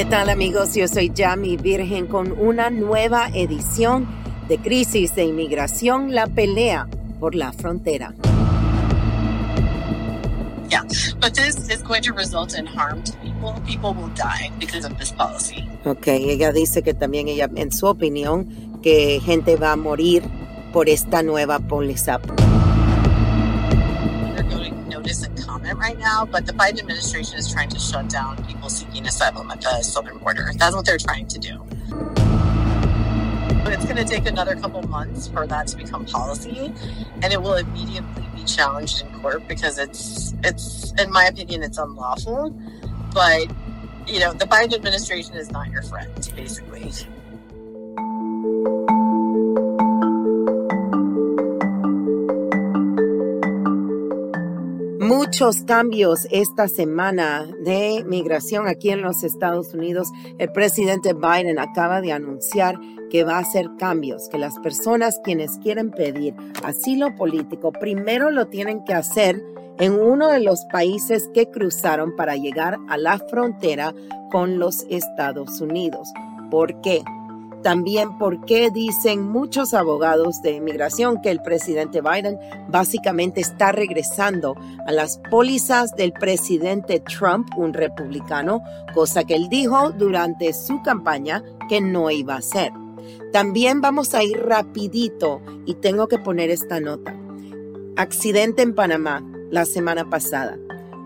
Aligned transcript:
¿Qué 0.00 0.06
tal 0.06 0.30
amigos? 0.30 0.74
Yo 0.74 0.88
soy 0.88 1.12
Yami 1.14 1.58
Virgen 1.58 2.06
con 2.06 2.32
una 2.32 2.70
nueva 2.70 3.28
edición 3.34 4.08
de 4.48 4.56
Crisis 4.56 5.14
de 5.14 5.24
Inmigración, 5.24 6.14
la 6.14 6.26
pelea 6.26 6.88
por 7.20 7.34
la 7.34 7.52
frontera. 7.52 8.14
Yeah, 10.70 10.84
but 11.20 11.34
this 11.34 11.68
is 11.68 11.82
going 11.82 12.00
to 12.04 12.14
result 12.14 12.58
in 12.58 12.64
harm 12.64 13.02
to 13.02 13.12
people. 13.18 13.52
People 13.66 13.92
will 13.92 14.10
die 14.14 14.50
because 14.58 14.86
of 14.86 14.96
this 14.96 15.12
policy. 15.12 15.68
Ok, 15.84 16.06
ella 16.06 16.50
dice 16.50 16.82
que 16.82 16.94
también 16.94 17.28
ella, 17.28 17.50
en 17.54 17.70
su 17.70 17.86
opinión, 17.86 18.80
que 18.82 19.20
gente 19.22 19.56
va 19.56 19.72
a 19.72 19.76
morir 19.76 20.22
por 20.72 20.88
esta 20.88 21.22
nueva 21.22 21.58
póliza. 21.58 22.20
Right 25.80 25.98
now, 25.98 26.26
but 26.26 26.46
the 26.46 26.52
Biden 26.52 26.78
administration 26.78 27.38
is 27.38 27.50
trying 27.50 27.70
to 27.70 27.78
shut 27.78 28.08
down 28.08 28.44
people 28.44 28.68
seeking 28.68 29.06
asylum 29.06 29.50
at 29.50 29.62
the 29.62 29.82
southern 29.82 30.18
border. 30.18 30.50
That's 30.56 30.76
what 30.76 30.84
they're 30.84 30.98
trying 30.98 31.26
to 31.28 31.38
do. 31.38 31.64
But 33.64 33.72
it's 33.72 33.84
going 33.84 33.96
to 33.96 34.04
take 34.04 34.26
another 34.26 34.54
couple 34.56 34.82
months 34.82 35.28
for 35.28 35.46
that 35.46 35.66
to 35.68 35.76
become 35.76 36.04
policy, 36.04 36.72
and 37.22 37.32
it 37.32 37.40
will 37.40 37.54
immediately 37.54 38.24
be 38.34 38.44
challenged 38.44 39.02
in 39.02 39.20
court 39.20 39.48
because 39.48 39.78
it's 39.78 40.34
it's 40.44 40.92
in 41.00 41.10
my 41.10 41.24
opinion 41.24 41.62
it's 41.62 41.78
unlawful. 41.78 42.50
But 43.12 43.50
you 44.06 44.20
know 44.20 44.32
the 44.32 44.46
Biden 44.46 44.74
administration 44.74 45.34
is 45.34 45.50
not 45.50 45.70
your 45.70 45.82
friend, 45.82 46.30
basically. 46.36 46.92
Muchos 55.10 55.64
cambios 55.64 56.28
esta 56.30 56.68
semana 56.68 57.44
de 57.64 58.04
migración 58.06 58.68
aquí 58.68 58.90
en 58.90 59.02
los 59.02 59.24
Estados 59.24 59.74
Unidos. 59.74 60.08
El 60.38 60.52
presidente 60.52 61.14
Biden 61.14 61.58
acaba 61.58 62.00
de 62.00 62.12
anunciar 62.12 62.78
que 63.10 63.24
va 63.24 63.38
a 63.38 63.40
hacer 63.40 63.70
cambios, 63.76 64.28
que 64.28 64.38
las 64.38 64.56
personas 64.60 65.20
quienes 65.24 65.58
quieren 65.58 65.90
pedir 65.90 66.36
asilo 66.62 67.16
político 67.16 67.72
primero 67.72 68.30
lo 68.30 68.46
tienen 68.46 68.84
que 68.84 68.94
hacer 68.94 69.42
en 69.80 69.94
uno 69.94 70.28
de 70.28 70.38
los 70.38 70.64
países 70.70 71.28
que 71.34 71.50
cruzaron 71.50 72.14
para 72.14 72.36
llegar 72.36 72.76
a 72.88 72.96
la 72.96 73.18
frontera 73.18 73.92
con 74.30 74.60
los 74.60 74.86
Estados 74.90 75.60
Unidos. 75.60 76.08
¿Por 76.52 76.80
qué? 76.82 77.02
También 77.62 78.16
porque 78.18 78.70
dicen 78.70 79.22
muchos 79.22 79.74
abogados 79.74 80.40
de 80.42 80.52
inmigración 80.52 81.20
que 81.20 81.30
el 81.30 81.42
presidente 81.42 82.00
Biden 82.00 82.38
básicamente 82.68 83.42
está 83.42 83.70
regresando 83.70 84.54
a 84.86 84.92
las 84.92 85.20
pólizas 85.30 85.94
del 85.94 86.12
presidente 86.12 87.00
Trump, 87.00 87.48
un 87.56 87.74
republicano, 87.74 88.62
cosa 88.94 89.24
que 89.24 89.34
él 89.34 89.48
dijo 89.50 89.90
durante 89.90 90.54
su 90.54 90.80
campaña 90.82 91.42
que 91.68 91.82
no 91.82 92.10
iba 92.10 92.34
a 92.34 92.38
hacer. 92.38 92.72
También 93.32 93.80
vamos 93.80 94.14
a 94.14 94.24
ir 94.24 94.38
rapidito 94.38 95.42
y 95.66 95.74
tengo 95.74 96.08
que 96.08 96.18
poner 96.18 96.50
esta 96.50 96.80
nota. 96.80 97.14
Accidente 97.96 98.62
en 98.62 98.74
Panamá 98.74 99.22
la 99.50 99.66
semana 99.66 100.08
pasada. 100.08 100.58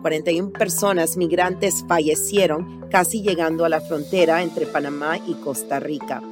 41 0.02 0.52
personas 0.52 1.16
migrantes 1.16 1.84
fallecieron 1.88 2.86
casi 2.90 3.22
llegando 3.22 3.64
a 3.64 3.68
la 3.68 3.80
frontera 3.80 4.42
entre 4.42 4.66
Panamá 4.66 5.18
y 5.26 5.34
Costa 5.34 5.80
Rica. 5.80 6.22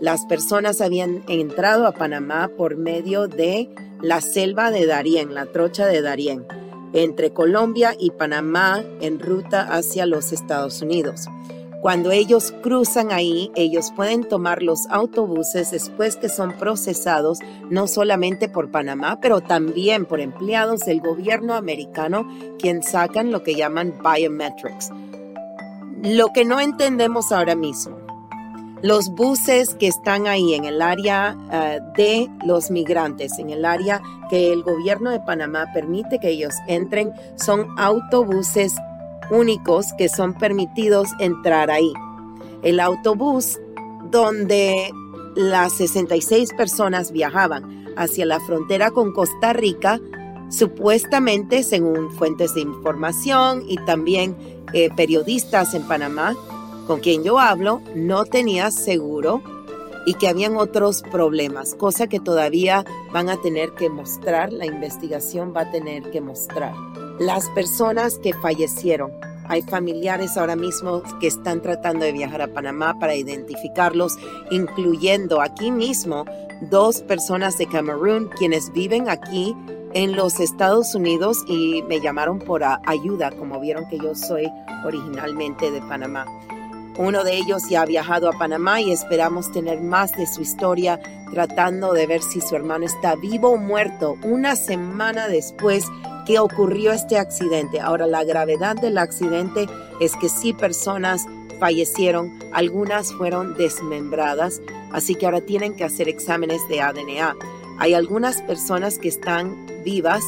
Las 0.00 0.26
personas 0.26 0.82
habían 0.82 1.22
entrado 1.26 1.86
a 1.86 1.92
Panamá 1.92 2.50
por 2.54 2.76
medio 2.76 3.28
de 3.28 3.70
la 4.02 4.20
selva 4.20 4.70
de 4.70 4.84
Darién, 4.84 5.32
la 5.32 5.46
trocha 5.46 5.86
de 5.86 6.02
Darién, 6.02 6.44
entre 6.92 7.32
Colombia 7.32 7.94
y 7.98 8.10
Panamá 8.10 8.84
en 9.00 9.18
ruta 9.18 9.62
hacia 9.62 10.04
los 10.04 10.32
Estados 10.32 10.82
Unidos. 10.82 11.26
Cuando 11.80 12.10
ellos 12.10 12.52
cruzan 12.62 13.10
ahí, 13.10 13.50
ellos 13.54 13.90
pueden 13.96 14.24
tomar 14.24 14.62
los 14.62 14.86
autobuses 14.90 15.70
después 15.70 16.16
que 16.16 16.28
son 16.28 16.52
procesados 16.58 17.38
no 17.70 17.86
solamente 17.86 18.50
por 18.50 18.70
Panamá, 18.70 19.18
pero 19.22 19.40
también 19.40 20.04
por 20.04 20.20
empleados 20.20 20.80
del 20.80 21.00
gobierno 21.00 21.54
americano, 21.54 22.28
quien 22.58 22.82
sacan 22.82 23.30
lo 23.30 23.42
que 23.42 23.54
llaman 23.54 23.94
biometrics. 24.02 24.90
Lo 26.02 26.28
que 26.34 26.44
no 26.44 26.60
entendemos 26.60 27.32
ahora 27.32 27.54
mismo 27.54 28.05
los 28.82 29.10
buses 29.10 29.74
que 29.74 29.88
están 29.88 30.26
ahí 30.26 30.54
en 30.54 30.64
el 30.64 30.82
área 30.82 31.36
eh, 31.50 31.80
de 31.96 32.30
los 32.44 32.70
migrantes, 32.70 33.38
en 33.38 33.50
el 33.50 33.64
área 33.64 34.02
que 34.28 34.52
el 34.52 34.62
gobierno 34.62 35.10
de 35.10 35.20
Panamá 35.20 35.66
permite 35.72 36.18
que 36.18 36.30
ellos 36.30 36.54
entren, 36.66 37.12
son 37.36 37.66
autobuses 37.78 38.74
únicos 39.30 39.86
que 39.96 40.08
son 40.08 40.34
permitidos 40.34 41.08
entrar 41.20 41.70
ahí. 41.70 41.92
El 42.62 42.80
autobús 42.80 43.58
donde 44.10 44.90
las 45.34 45.74
66 45.74 46.50
personas 46.56 47.12
viajaban 47.12 47.94
hacia 47.96 48.26
la 48.26 48.40
frontera 48.40 48.90
con 48.90 49.12
Costa 49.12 49.52
Rica, 49.52 50.00
supuestamente, 50.48 51.62
según 51.62 52.10
fuentes 52.12 52.54
de 52.54 52.60
información 52.60 53.64
y 53.66 53.76
también 53.84 54.36
eh, 54.72 54.90
periodistas 54.94 55.74
en 55.74 55.82
Panamá, 55.84 56.34
con 56.86 57.00
quien 57.00 57.24
yo 57.24 57.38
hablo 57.38 57.80
no 57.94 58.24
tenía 58.24 58.70
seguro 58.70 59.42
y 60.06 60.14
que 60.14 60.28
habían 60.28 60.56
otros 60.56 61.02
problemas, 61.02 61.74
cosa 61.74 62.06
que 62.06 62.20
todavía 62.20 62.84
van 63.12 63.28
a 63.28 63.40
tener 63.40 63.72
que 63.72 63.90
mostrar, 63.90 64.52
la 64.52 64.64
investigación 64.64 65.52
va 65.54 65.62
a 65.62 65.70
tener 65.70 66.10
que 66.10 66.20
mostrar. 66.20 66.74
Las 67.18 67.48
personas 67.50 68.18
que 68.20 68.32
fallecieron, 68.32 69.10
hay 69.48 69.62
familiares 69.62 70.36
ahora 70.36 70.54
mismo 70.54 71.02
que 71.20 71.26
están 71.26 71.60
tratando 71.60 72.04
de 72.04 72.12
viajar 72.12 72.40
a 72.40 72.48
Panamá 72.48 72.98
para 73.00 73.16
identificarlos, 73.16 74.16
incluyendo 74.50 75.40
aquí 75.40 75.72
mismo 75.72 76.24
dos 76.70 77.02
personas 77.02 77.58
de 77.58 77.66
Camerún 77.66 78.30
quienes 78.38 78.72
viven 78.72 79.08
aquí 79.08 79.56
en 79.92 80.14
los 80.14 80.40
Estados 80.40 80.94
Unidos 80.94 81.42
y 81.48 81.82
me 81.88 82.00
llamaron 82.00 82.38
por 82.38 82.62
ayuda, 82.62 83.30
como 83.32 83.60
vieron 83.60 83.88
que 83.88 83.98
yo 83.98 84.14
soy 84.14 84.46
originalmente 84.84 85.70
de 85.70 85.80
Panamá. 85.80 86.26
Uno 86.98 87.24
de 87.24 87.36
ellos 87.36 87.68
ya 87.68 87.82
ha 87.82 87.86
viajado 87.86 88.28
a 88.28 88.38
Panamá 88.38 88.80
y 88.80 88.90
esperamos 88.90 89.52
tener 89.52 89.80
más 89.80 90.12
de 90.12 90.26
su 90.26 90.40
historia 90.40 90.98
tratando 91.30 91.92
de 91.92 92.06
ver 92.06 92.22
si 92.22 92.40
su 92.40 92.56
hermano 92.56 92.86
está 92.86 93.16
vivo 93.16 93.50
o 93.50 93.56
muerto 93.58 94.16
una 94.22 94.56
semana 94.56 95.28
después 95.28 95.84
que 96.26 96.38
ocurrió 96.38 96.92
este 96.92 97.18
accidente. 97.18 97.80
Ahora, 97.80 98.06
la 98.06 98.24
gravedad 98.24 98.76
del 98.76 98.98
accidente 98.98 99.66
es 100.00 100.16
que 100.16 100.28
sí 100.28 100.54
personas 100.54 101.26
fallecieron, 101.60 102.38
algunas 102.52 103.12
fueron 103.12 103.54
desmembradas, 103.54 104.60
así 104.92 105.14
que 105.14 105.26
ahora 105.26 105.40
tienen 105.40 105.74
que 105.74 105.84
hacer 105.84 106.08
exámenes 106.08 106.66
de 106.68 106.80
ADN. 106.80 107.38
Hay 107.78 107.94
algunas 107.94 108.42
personas 108.42 108.98
que 108.98 109.08
están 109.08 109.66
vivas 109.84 110.22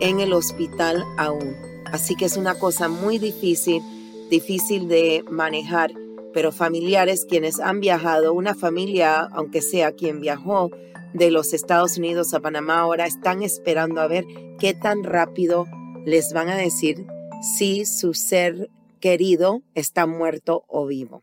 en 0.00 0.20
el 0.20 0.32
hospital 0.32 1.04
aún, 1.16 1.56
así 1.86 2.16
que 2.16 2.26
es 2.26 2.36
una 2.36 2.54
cosa 2.58 2.88
muy 2.88 3.18
difícil 3.18 3.82
difícil 4.28 4.88
de 4.88 5.24
manejar, 5.30 5.92
pero 6.32 6.52
familiares 6.52 7.24
quienes 7.28 7.60
han 7.60 7.80
viajado, 7.80 8.32
una 8.32 8.54
familia, 8.54 9.20
aunque 9.32 9.62
sea 9.62 9.92
quien 9.92 10.20
viajó 10.20 10.70
de 11.14 11.30
los 11.30 11.54
Estados 11.54 11.98
Unidos 11.98 12.34
a 12.34 12.40
Panamá, 12.40 12.80
ahora 12.80 13.06
están 13.06 13.42
esperando 13.42 14.00
a 14.00 14.08
ver 14.08 14.26
qué 14.58 14.74
tan 14.74 15.02
rápido 15.04 15.66
les 16.04 16.32
van 16.32 16.48
a 16.48 16.56
decir 16.56 17.06
si 17.42 17.86
su 17.86 18.14
ser 18.14 18.70
querido 19.00 19.62
está 19.74 20.06
muerto 20.06 20.64
o 20.68 20.86
vivo. 20.86 21.22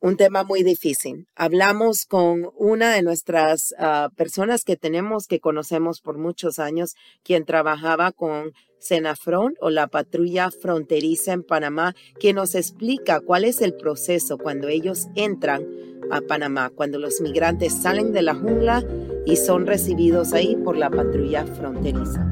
Un 0.00 0.16
tema 0.16 0.44
muy 0.44 0.62
difícil. 0.62 1.26
Hablamos 1.34 2.04
con 2.06 2.50
una 2.56 2.92
de 2.92 3.02
nuestras 3.02 3.74
ah, 3.78 4.10
personas 4.14 4.62
que 4.62 4.76
tenemos, 4.76 5.26
que 5.26 5.40
conocemos 5.40 6.00
por 6.00 6.18
muchos 6.18 6.58
años, 6.58 6.94
quien 7.24 7.44
trabajaba 7.44 8.12
con 8.12 8.52
Senafron 8.78 9.54
o 9.60 9.70
la 9.70 9.88
patrulla 9.88 10.50
fronteriza 10.50 11.32
en 11.32 11.42
Panamá, 11.42 11.94
que 12.20 12.32
nos 12.32 12.54
explica 12.54 13.20
cuál 13.20 13.44
es 13.44 13.60
el 13.60 13.74
proceso 13.74 14.38
cuando 14.38 14.68
ellos 14.68 15.08
entran 15.14 15.66
a 16.10 16.20
Panamá, 16.20 16.70
cuando 16.74 16.98
los 16.98 17.20
migrantes 17.20 17.72
salen 17.72 18.12
de 18.12 18.22
la 18.22 18.34
jungla 18.34 18.84
y 19.24 19.36
son 19.36 19.66
recibidos 19.66 20.32
ahí 20.32 20.56
por 20.56 20.76
la 20.76 20.90
patrulla 20.90 21.44
fronteriza. 21.46 22.24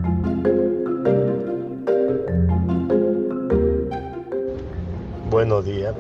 Buenos 5.31 5.64
días. 5.64 5.94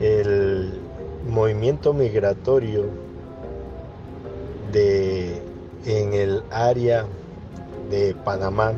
El 0.00 0.72
movimiento 1.28 1.92
migratorio 1.92 2.86
de 4.72 5.42
en 5.84 6.14
el 6.14 6.42
área 6.50 7.04
de 7.90 8.14
Panamá 8.24 8.72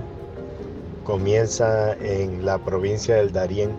comienza 1.05 1.93
en 1.95 2.45
la 2.45 2.59
provincia 2.59 3.17
del 3.17 3.33
Darién, 3.33 3.77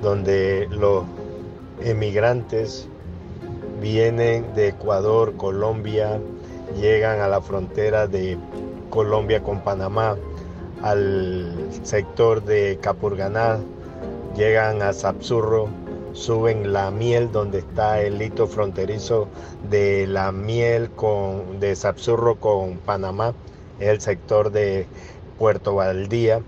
donde 0.00 0.66
los 0.70 1.04
emigrantes 1.84 2.88
vienen 3.80 4.54
de 4.54 4.68
Ecuador, 4.68 5.36
Colombia, 5.36 6.18
llegan 6.80 7.20
a 7.20 7.28
la 7.28 7.40
frontera 7.40 8.06
de 8.06 8.38
Colombia 8.90 9.42
con 9.42 9.60
Panamá, 9.60 10.16
al 10.82 11.68
sector 11.82 12.42
de 12.42 12.78
Capurganá, 12.80 13.58
llegan 14.36 14.82
a 14.82 14.92
Sapsurro, 14.92 15.68
suben 16.12 16.72
la 16.72 16.90
miel 16.90 17.30
donde 17.30 17.58
está 17.58 18.00
el 18.00 18.20
hito 18.20 18.46
fronterizo 18.46 19.28
de 19.70 20.06
la 20.06 20.32
miel 20.32 20.90
con, 20.90 21.60
de 21.60 21.76
Sapsurro 21.76 22.36
con 22.36 22.78
Panamá, 22.78 23.34
el 23.78 24.00
sector 24.00 24.50
de 24.50 24.86
Puerto 25.42 25.74
Valdía. 25.74 26.40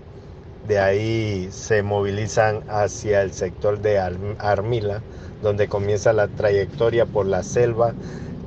De 0.69 0.79
ahí 0.79 1.49
se 1.51 1.83
movilizan 1.83 2.63
hacia 2.69 3.23
el 3.23 3.33
sector 3.33 3.81
de 3.81 3.99
Armila, 3.99 5.01
donde 5.43 5.67
comienza 5.67 6.13
la 6.13 6.29
trayectoria 6.29 7.05
por 7.05 7.25
la 7.25 7.43
selva 7.43 7.93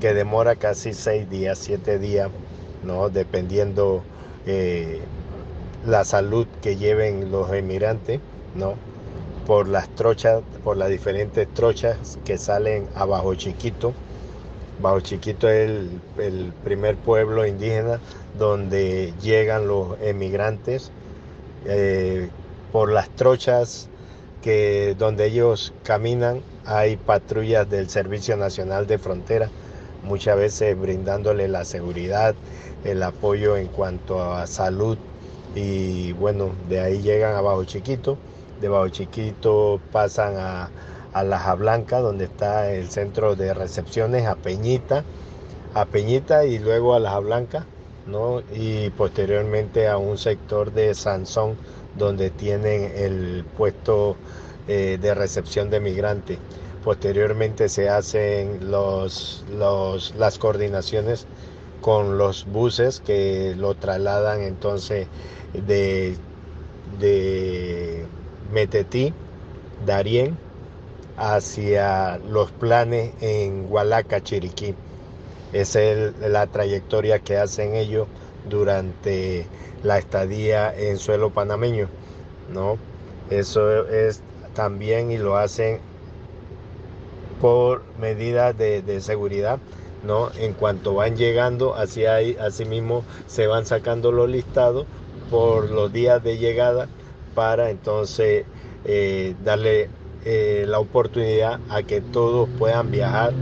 que 0.00 0.14
demora 0.14 0.56
casi 0.56 0.94
seis 0.94 1.28
días, 1.28 1.58
siete 1.58 1.98
días, 1.98 2.30
¿no? 2.82 3.10
dependiendo 3.10 4.02
eh, 4.46 5.02
la 5.86 6.06
salud 6.06 6.46
que 6.62 6.76
lleven 6.76 7.30
los 7.30 7.52
emigrantes, 7.52 8.18
¿no? 8.54 8.72
por 9.46 9.68
las 9.68 9.86
trochas, 9.96 10.40
por 10.64 10.78
las 10.78 10.88
diferentes 10.88 11.46
trochas 11.52 12.18
que 12.24 12.38
salen 12.38 12.88
a 12.94 13.04
Bajo 13.04 13.34
Chiquito. 13.34 13.92
Bajo 14.80 15.00
Chiquito 15.00 15.46
es 15.50 15.68
el, 16.16 16.52
primer 16.64 16.96
pueblo 16.96 17.46
indígena 17.46 18.00
donde 18.38 19.12
llegan 19.20 19.67
los 19.67 20.00
emigrantes 20.00 20.90
eh, 21.67 22.29
por 22.73 22.93
las 22.93 23.11
trochas 23.11 23.88
que 24.43 24.94
donde 24.99 25.26
ellos 25.26 25.73
caminan 25.82 26.43
hay 26.64 26.96
patrullas 26.96 27.69
del 27.69 27.88
Servicio 27.88 28.37
Nacional 28.37 28.87
de 28.87 28.99
Frontera 28.99 29.50
muchas 30.02 30.37
veces 30.37 30.79
brindándole 30.79 31.49
la 31.49 31.64
seguridad 31.64 32.35
el 32.85 33.02
apoyo 33.02 33.56
en 33.56 33.69
cuanto 33.69 34.23
a 34.23 34.46
salud. 34.46 34.99
Y 35.55 36.12
bueno 36.12 36.50
de 36.69 36.81
ahí 36.81 37.02
llegan 37.02 37.34
a 37.34 37.41
Bajo 37.41 37.64
Chiquito. 37.64 38.19
De 38.61 38.69
Bajo 38.69 38.88
Chiquito 38.88 39.81
pasan 39.93 40.37
a, 40.37 40.70
a 41.12 41.23
Laja 41.23 41.55
Blanca, 41.55 42.00
donde 42.00 42.25
está 42.25 42.70
el 42.70 42.88
centro 42.91 43.37
de 43.37 43.55
recepciones, 43.55 44.26
a 44.26 44.37
Peñita, 44.37 45.05
a 45.75 45.84
Peñita 45.87 46.44
y 46.44 46.58
luego 46.58 46.94
a 46.94 47.00
Laja 47.00 47.19
Blanca, 47.20 47.67
y 48.55 48.90
posteriormente 48.90 49.88
a 49.88 49.99
un 49.99 50.16
sector 50.16 50.72
de 50.72 50.94
Sansón, 50.94 51.56
donde 51.96 52.31
tienen 52.31 52.90
el 52.96 53.44
puesto 53.56 54.16
eh, 54.66 54.99
de 55.00 55.14
recepción 55.14 55.69
de 55.70 55.81
migrantes. 55.81 56.38
Posteriormente 56.84 57.69
se 57.69 57.88
hacen 57.90 58.70
los, 58.70 59.44
los, 59.50 60.14
las 60.14 60.38
coordinaciones 60.38 61.26
con 61.82 62.16
los 62.19 62.46
buses 62.46 63.00
que 63.00 63.55
lo 63.56 63.75
trasladan 63.75 64.40
entonces 64.40 65.06
de, 65.52 66.16
de 66.99 68.06
Metetí, 68.52 69.12
Darién, 69.84 70.37
hacia 71.16 72.19
los 72.19 72.50
planes 72.52 73.12
en 73.20 73.66
Hualaca, 73.70 74.22
Chiriquí. 74.22 74.75
Es 75.52 75.78
la 76.20 76.46
trayectoria 76.46 77.18
que 77.20 77.38
hacen 77.38 77.74
ellos 77.74 78.06
durante 78.48 79.46
la 79.82 79.98
estadía 79.98 80.74
en 80.76 80.98
suelo 80.98 81.30
panameño, 81.30 81.88
¿no? 82.52 82.78
Eso 83.30 83.88
es 83.88 84.20
también 84.54 85.10
y 85.10 85.18
lo 85.18 85.36
hacen 85.36 85.80
por 87.40 87.82
medidas 87.98 88.56
de, 88.58 89.00
seguridad, 89.00 89.58
¿no? 90.02 90.30
En 90.36 90.52
cuanto 90.52 90.94
van 90.94 91.16
llegando, 91.16 91.74
así, 91.74 92.04
hay, 92.06 92.36
así 92.40 92.64
mismo 92.64 93.04
se 93.26 93.46
van 93.46 93.66
sacando 93.66 94.12
los 94.12 94.28
listados 94.28 94.86
por 95.30 95.70
los 95.70 95.92
días 95.92 96.22
de 96.22 96.38
llegada 96.38 96.88
para 97.34 97.70
entonces 97.70 98.44
eh, 98.84 99.34
darle 99.44 99.90
eh, 100.24 100.64
la 100.66 100.80
oportunidad 100.80 101.60
a 101.68 101.82
que 101.82 102.00
todos 102.00 102.48
puedan 102.58 102.90
viajar 102.90 103.34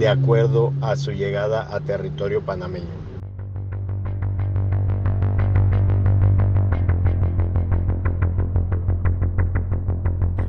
de 0.00 0.08
acuerdo 0.08 0.72
a 0.80 0.96
su 0.96 1.12
llegada 1.12 1.68
a 1.76 1.78
territorio 1.78 2.42
panameño. 2.42 2.88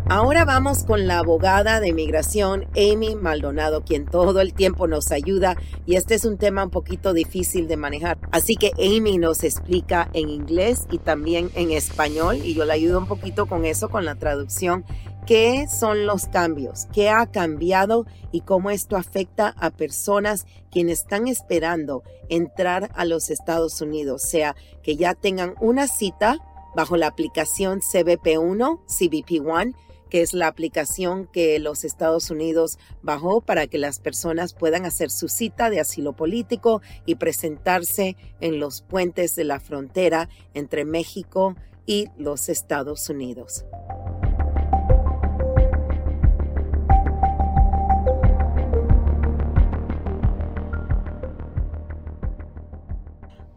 Ahora 0.08 0.46
vamos 0.46 0.86
con 0.86 1.06
la 1.06 1.20
abogada 1.20 1.82
de 1.82 1.90
inmigración 1.90 2.66
Amy 2.78 3.16
Maldonado, 3.16 3.84
quien 3.84 4.06
todo 4.06 4.40
el 4.40 4.54
tiempo 4.54 4.88
nos 4.88 5.12
ayuda 5.12 5.58
y 5.86 5.96
este 5.96 6.16
es 6.16 6.24
un 6.24 6.38
tema 6.38 6.64
un 6.64 6.70
poquito 6.70 7.12
difícil 7.14 7.68
de 7.68 7.76
manejar. 7.76 8.20
Así 8.32 8.56
que 8.56 8.72
Amy 8.78 9.18
nos 9.18 9.44
explica 9.44 10.10
en 10.14 10.30
inglés 10.30 10.86
y 10.92 10.98
también 10.98 11.50
en 11.56 11.72
español 11.72 12.38
y 12.44 12.54
yo 12.54 12.64
le 12.64 12.72
ayudo 12.72 13.00
un 13.00 13.08
poquito 13.08 13.48
con 13.48 13.66
eso, 13.66 13.90
con 13.90 14.06
la 14.06 14.16
traducción. 14.16 14.86
¿Qué 15.26 15.68
son 15.68 16.08
los 16.08 16.26
cambios? 16.26 16.88
¿Qué 16.92 17.10
ha 17.10 17.28
cambiado 17.28 18.08
y 18.32 18.42
cómo 18.42 18.72
esto 18.72 18.98
afecta 18.98 19.50
a 19.50 19.70
personas 19.70 20.46
quienes 20.72 21.02
están 21.02 21.28
esperando 21.28 22.04
entrar 22.28 22.90
a 22.96 23.06
los 23.06 23.30
Estados 23.30 23.82
Unidos? 23.82 24.24
Sea 24.24 24.56
que 24.82 24.96
ya 24.96 25.14
tengan 25.14 25.54
una 25.62 25.88
cita 25.88 26.40
bajo 26.76 26.98
la 26.98 27.08
aplicación 27.08 27.82
CBP1, 27.82 28.80
CBP1, 28.88 29.76
que 30.10 30.22
es 30.22 30.34
la 30.34 30.48
aplicación 30.48 31.28
que 31.28 31.60
los 31.60 31.84
Estados 31.84 32.32
Unidos 32.32 32.80
bajó 33.04 33.42
para 33.42 33.68
que 33.68 33.78
las 33.78 34.00
personas 34.00 34.54
puedan 34.54 34.86
hacer 34.86 35.12
su 35.12 35.30
cita 35.30 35.70
de 35.70 35.80
asilo 35.80 36.14
político 36.14 36.82
y 37.06 37.16
presentarse 37.16 38.18
en 38.40 38.60
los 38.60 38.82
puentes 38.82 39.36
de 39.36 39.44
la 39.44 39.60
frontera 39.60 40.30
entre 40.56 40.84
México 40.84 41.56
y 41.86 42.08
los 42.18 42.50
Estados 42.50 43.08
Unidos. 43.10 43.66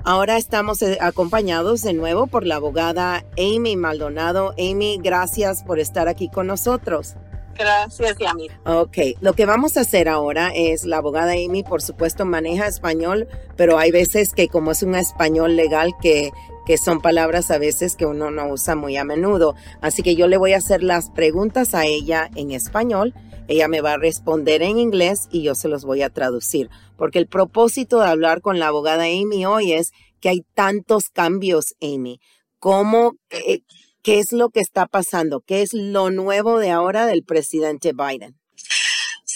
Ahora 0.06 0.36
estamos 0.36 0.82
eh, 0.82 0.98
acompañados 1.00 1.80
de 1.80 1.94
nuevo 1.94 2.26
por 2.26 2.46
la 2.46 2.56
abogada 2.56 3.24
Amy 3.38 3.74
Maldonado. 3.74 4.50
Amy, 4.58 5.00
gracias 5.02 5.64
por 5.64 5.78
estar 5.78 6.08
aquí 6.08 6.28
con 6.28 6.46
nosotros. 6.46 7.14
Gracias, 7.56 8.18
Yami. 8.18 8.48
Ok, 8.66 8.98
lo 9.22 9.32
que 9.32 9.46
vamos 9.46 9.78
a 9.78 9.80
hacer 9.80 10.10
ahora 10.10 10.50
es, 10.54 10.84
la 10.84 10.98
abogada 10.98 11.32
Amy, 11.32 11.62
por 11.62 11.80
supuesto, 11.80 12.26
maneja 12.26 12.66
español, 12.66 13.28
pero 13.56 13.78
hay 13.78 13.92
veces 13.92 14.34
que 14.34 14.48
como 14.48 14.72
es 14.72 14.82
un 14.82 14.94
español 14.94 15.56
legal 15.56 15.94
que, 16.02 16.32
que 16.66 16.76
son 16.76 17.00
palabras 17.00 17.50
a 17.50 17.56
veces 17.56 17.96
que 17.96 18.04
uno 18.04 18.30
no 18.30 18.48
usa 18.48 18.74
muy 18.74 18.98
a 18.98 19.04
menudo. 19.04 19.54
Así 19.80 20.02
que 20.02 20.16
yo 20.16 20.28
le 20.28 20.36
voy 20.36 20.52
a 20.52 20.58
hacer 20.58 20.82
las 20.82 21.08
preguntas 21.08 21.74
a 21.74 21.86
ella 21.86 22.28
en 22.34 22.50
español 22.50 23.14
ella 23.48 23.68
me 23.68 23.80
va 23.80 23.92
a 23.92 23.98
responder 23.98 24.62
en 24.62 24.78
inglés 24.78 25.28
y 25.30 25.42
yo 25.42 25.54
se 25.54 25.68
los 25.68 25.84
voy 25.84 26.02
a 26.02 26.10
traducir, 26.10 26.70
porque 26.96 27.18
el 27.18 27.26
propósito 27.26 28.00
de 28.00 28.08
hablar 28.08 28.40
con 28.40 28.58
la 28.58 28.68
abogada 28.68 29.04
Amy 29.04 29.44
hoy 29.46 29.72
es 29.72 29.90
que 30.20 30.30
hay 30.30 30.40
tantos 30.54 31.10
cambios, 31.12 31.74
Amy. 31.82 32.20
¿Cómo, 32.58 33.12
eh, 33.30 33.60
qué 34.02 34.18
es 34.18 34.32
lo 34.32 34.48
que 34.48 34.60
está 34.60 34.86
pasando? 34.86 35.40
¿Qué 35.40 35.62
es 35.62 35.74
lo 35.74 36.10
nuevo 36.10 36.58
de 36.58 36.70
ahora 36.70 37.06
del 37.06 37.24
presidente 37.24 37.92
Biden? 37.92 38.38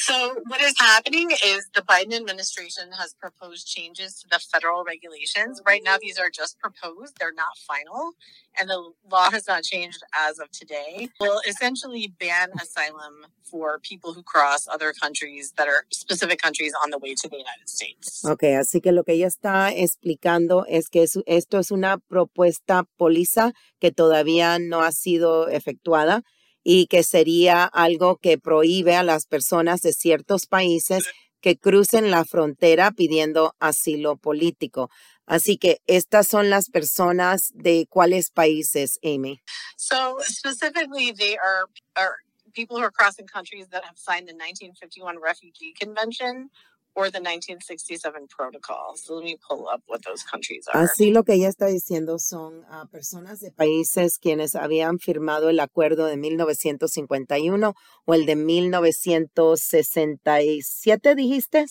So, 0.08 0.40
what 0.46 0.62
is 0.62 0.74
happening 0.78 1.30
is 1.44 1.68
the 1.74 1.82
Biden 1.82 2.14
administration 2.14 2.92
has 2.98 3.12
proposed 3.12 3.66
changes 3.66 4.14
to 4.20 4.28
the 4.30 4.38
federal 4.38 4.82
regulations. 4.82 5.60
Right 5.66 5.82
now, 5.84 5.96
these 6.00 6.18
are 6.18 6.30
just 6.30 6.58
proposed, 6.58 7.18
they're 7.20 7.34
not 7.34 7.58
final, 7.58 8.14
and 8.58 8.70
the 8.70 8.92
law 9.10 9.30
has 9.30 9.46
not 9.46 9.64
changed 9.64 10.02
as 10.16 10.38
of 10.38 10.50
today. 10.50 11.10
Will 11.20 11.42
essentially 11.46 12.10
ban 12.18 12.48
asylum 12.58 13.26
for 13.42 13.80
people 13.80 14.14
who 14.14 14.22
cross 14.22 14.66
other 14.66 14.94
countries 14.94 15.52
that 15.58 15.68
are 15.68 15.84
specific 15.92 16.40
countries 16.40 16.72
on 16.82 16.88
the 16.88 16.98
way 16.98 17.14
to 17.14 17.28
the 17.28 17.36
United 17.36 17.68
States. 17.68 18.24
Ok, 18.24 18.44
así 18.56 18.80
que 18.80 18.92
lo 18.92 19.04
que 19.04 19.12
ella 19.12 19.26
está 19.26 19.74
explicando 19.74 20.64
es 20.66 20.88
que 20.88 21.06
esto 21.26 21.58
es 21.58 21.70
una 21.70 21.98
propuesta 21.98 22.84
poliza 22.96 23.52
que 23.78 23.90
todavía 23.90 24.58
no 24.58 24.80
ha 24.80 24.92
sido 24.92 25.48
efectuada 25.48 26.22
y 26.70 26.86
que 26.86 27.02
sería 27.02 27.64
algo 27.64 28.18
que 28.18 28.36
prohíbe 28.36 28.94
a 28.94 29.02
las 29.02 29.24
personas 29.24 29.80
de 29.80 29.94
ciertos 29.94 30.44
países 30.44 31.08
que 31.40 31.56
crucen 31.56 32.10
la 32.10 32.26
frontera 32.26 32.90
pidiendo 32.90 33.56
asilo 33.58 34.18
político. 34.18 34.90
Así 35.24 35.56
que 35.56 35.80
estas 35.86 36.28
son 36.28 36.50
las 36.50 36.68
personas 36.68 37.52
de 37.54 37.86
cuáles 37.88 38.30
países, 38.30 38.98
Amy. 39.02 39.40
So 39.78 40.18
specifically, 40.20 41.10
they 41.10 41.38
are, 41.38 41.64
are 41.96 42.16
people 42.52 42.76
who 42.76 42.84
are 42.84 42.92
crossing 42.92 43.26
countries 43.26 43.68
that 43.70 43.82
have 43.82 43.96
signed 43.96 44.28
the 44.28 44.34
1951 44.34 45.16
Refugee 45.22 45.72
Convention 45.72 46.50
or 46.94 47.10
the 47.10 47.20
1967 47.20 48.28
Protocol. 48.28 48.94
So 48.96 49.14
let 49.14 49.24
me 49.24 49.36
pull 49.36 49.68
up 49.68 49.82
what 49.86 50.04
those 50.04 50.22
countries 50.22 50.66
are. 50.72 50.82
Así 50.82 51.10
lo 51.10 51.24
que 51.24 51.34
ella 51.34 51.48
está 51.48 51.66
diciendo 51.66 52.18
son 52.18 52.64
uh, 52.64 52.86
personas 52.90 53.40
de 53.40 53.52
países 53.52 54.18
quienes 54.18 54.54
habían 54.54 54.98
firmado 54.98 55.50
el 55.50 55.60
acuerdo 55.60 56.06
de 56.06 56.16
1951 56.16 57.74
o 58.04 58.14
el 58.14 58.24
de 58.26 58.36
1967, 58.36 61.14
dijiste? 61.14 61.66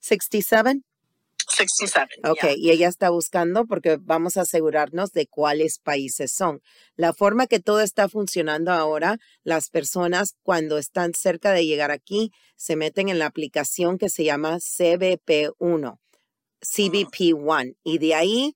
67? 0.00 0.82
67. 1.50 2.20
Ok, 2.24 2.40
yeah. 2.42 2.56
y 2.56 2.70
ella 2.70 2.88
está 2.88 3.10
buscando 3.10 3.66
porque 3.66 3.98
vamos 4.00 4.36
a 4.36 4.42
asegurarnos 4.42 5.12
de 5.12 5.26
cuáles 5.26 5.78
países 5.78 6.32
son. 6.32 6.62
La 6.96 7.12
forma 7.12 7.46
que 7.46 7.60
todo 7.60 7.80
está 7.80 8.08
funcionando 8.08 8.72
ahora, 8.72 9.18
las 9.42 9.68
personas 9.68 10.34
cuando 10.42 10.78
están 10.78 11.12
cerca 11.14 11.52
de 11.52 11.66
llegar 11.66 11.90
aquí 11.90 12.32
se 12.56 12.76
meten 12.76 13.08
en 13.08 13.18
la 13.18 13.26
aplicación 13.26 13.98
que 13.98 14.08
se 14.08 14.24
llama 14.24 14.56
CBP1, 14.56 15.98
CBP1, 16.60 17.76
y 17.82 17.98
de 17.98 18.14
ahí 18.14 18.54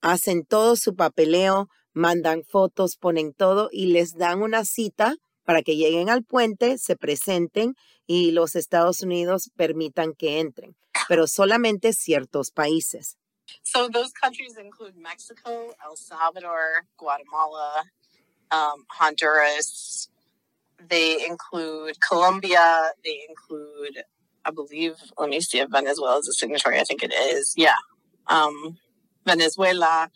hacen 0.00 0.44
todo 0.44 0.76
su 0.76 0.94
papeleo, 0.94 1.68
mandan 1.92 2.42
fotos, 2.44 2.96
ponen 2.96 3.32
todo 3.32 3.68
y 3.72 3.86
les 3.86 4.14
dan 4.14 4.42
una 4.42 4.64
cita 4.64 5.16
para 5.44 5.62
que 5.62 5.76
lleguen 5.76 6.10
al 6.10 6.24
puente, 6.24 6.78
se 6.78 6.96
presenten 6.96 7.74
y 8.06 8.32
los 8.32 8.56
Estados 8.56 9.02
Unidos 9.02 9.50
permitan 9.56 10.14
que 10.14 10.40
entren, 10.40 10.76
pero 11.08 11.26
solamente 11.26 11.92
ciertos 11.92 12.50
países. 12.50 13.16
So 13.62 13.88
those 13.88 14.12
countries 14.12 14.56
include 14.58 14.96
Mexico, 14.96 15.74
El 15.84 15.96
Salvador, 15.96 16.86
Guatemala, 16.96 17.84
um, 18.50 18.84
Honduras. 18.88 20.08
They 20.88 21.26
include 21.26 21.98
Colombia. 22.00 22.92
They 23.04 23.26
include, 23.28 24.02
I 24.44 24.50
believe, 24.50 24.96
let 25.18 25.28
me 25.28 25.40
see 25.40 25.58
if 25.58 25.68
Venezuela 25.70 26.18
is 26.18 26.28
a 26.28 26.32
signatory. 26.32 26.78
I 26.78 26.84
think 26.84 27.02
it 27.02 27.12
is. 27.12 27.54
Yeah. 27.56 27.76
Um, 28.26 28.78
Venezuela. 29.26 30.10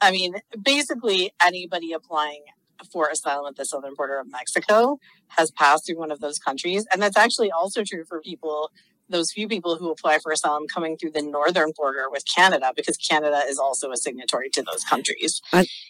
I 0.00 0.10
mean, 0.10 0.34
basically 0.62 1.32
anybody 1.40 1.92
applying 1.92 2.44
for 2.92 3.08
asylum 3.08 3.46
at 3.48 3.56
the 3.56 3.64
southern 3.64 3.94
border 3.94 4.18
of 4.18 4.30
Mexico 4.30 4.98
has 5.28 5.50
passed 5.50 5.86
through 5.86 5.98
one 5.98 6.10
of 6.10 6.20
those 6.20 6.38
countries. 6.38 6.86
And 6.92 7.02
that's 7.02 7.16
actually 7.16 7.50
also 7.50 7.82
true 7.84 8.04
for 8.04 8.20
people, 8.20 8.70
those 9.08 9.30
few 9.32 9.46
people 9.48 9.76
who 9.76 9.90
apply 9.90 10.18
for 10.18 10.32
asylum 10.32 10.66
coming 10.72 10.96
through 10.96 11.12
the 11.12 11.22
northern 11.22 11.72
border 11.76 12.06
with 12.10 12.24
Canada, 12.34 12.72
because 12.74 12.96
Canada 12.96 13.42
is 13.48 13.58
also 13.58 13.90
a 13.92 13.96
signatory 13.96 14.50
to 14.50 14.62
those 14.62 14.82
countries. 14.84 15.40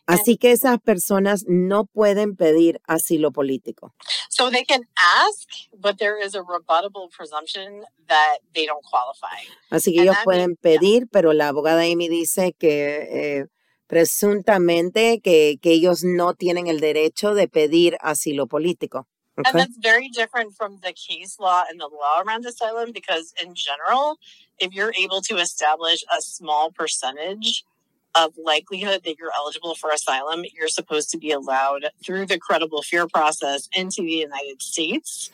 Así 0.06 0.38
que 0.38 0.52
esas 0.52 0.78
personas 0.82 1.44
no 1.48 1.84
pueden 1.86 2.36
pedir 2.36 2.78
asilo 2.88 3.30
político. 3.32 3.92
So 4.28 4.50
they 4.50 4.64
can 4.64 4.82
ask, 4.98 5.48
but 5.78 5.98
there 5.98 6.18
is 6.22 6.34
a 6.34 6.42
rebuttable 6.42 7.10
presumption 7.10 7.84
that 8.08 8.38
they 8.54 8.66
don't 8.66 8.84
qualify. 8.84 9.38
Así 9.70 9.92
que 9.94 10.00
And 10.00 10.08
ellos 10.10 10.16
pueden 10.24 10.48
means- 10.48 10.58
yeah. 10.62 10.78
pedir, 10.78 11.06
pero 11.10 11.32
la 11.32 11.48
abogada 11.48 11.82
Amy 11.90 12.08
dice 12.08 12.54
que 12.58 13.08
eh, 13.40 13.44
presuntamente 13.86 15.20
que, 15.22 15.58
que 15.60 15.72
ellos 15.72 16.02
no 16.04 16.34
tienen 16.34 16.66
el 16.66 16.80
derecho 16.80 17.34
de 17.34 17.48
pedir 17.48 17.96
asilo 18.00 18.46
político. 18.46 19.06
And 19.44 19.54
that's 19.54 19.76
very 19.76 20.08
different 20.08 20.54
from 20.56 20.78
the 20.82 20.94
case 20.94 21.36
law 21.38 21.64
and 21.68 21.78
the 21.78 21.88
law 21.88 22.22
around 22.26 22.46
asylum 22.46 22.92
because, 22.92 23.34
in 23.42 23.54
general, 23.54 24.18
if 24.58 24.72
you're 24.72 24.94
able 24.98 25.20
to 25.22 25.36
establish 25.36 26.02
a 26.16 26.22
small 26.22 26.70
percentage 26.70 27.64
of 28.14 28.32
likelihood 28.42 29.02
that 29.04 29.18
you're 29.18 29.32
eligible 29.36 29.74
for 29.74 29.90
asylum, 29.90 30.44
you're 30.54 30.68
supposed 30.68 31.10
to 31.10 31.18
be 31.18 31.32
allowed 31.32 31.90
through 32.02 32.24
the 32.24 32.38
credible 32.38 32.80
fear 32.80 33.06
process 33.06 33.68
into 33.74 34.00
the 34.00 34.10
United 34.10 34.62
States. 34.62 35.30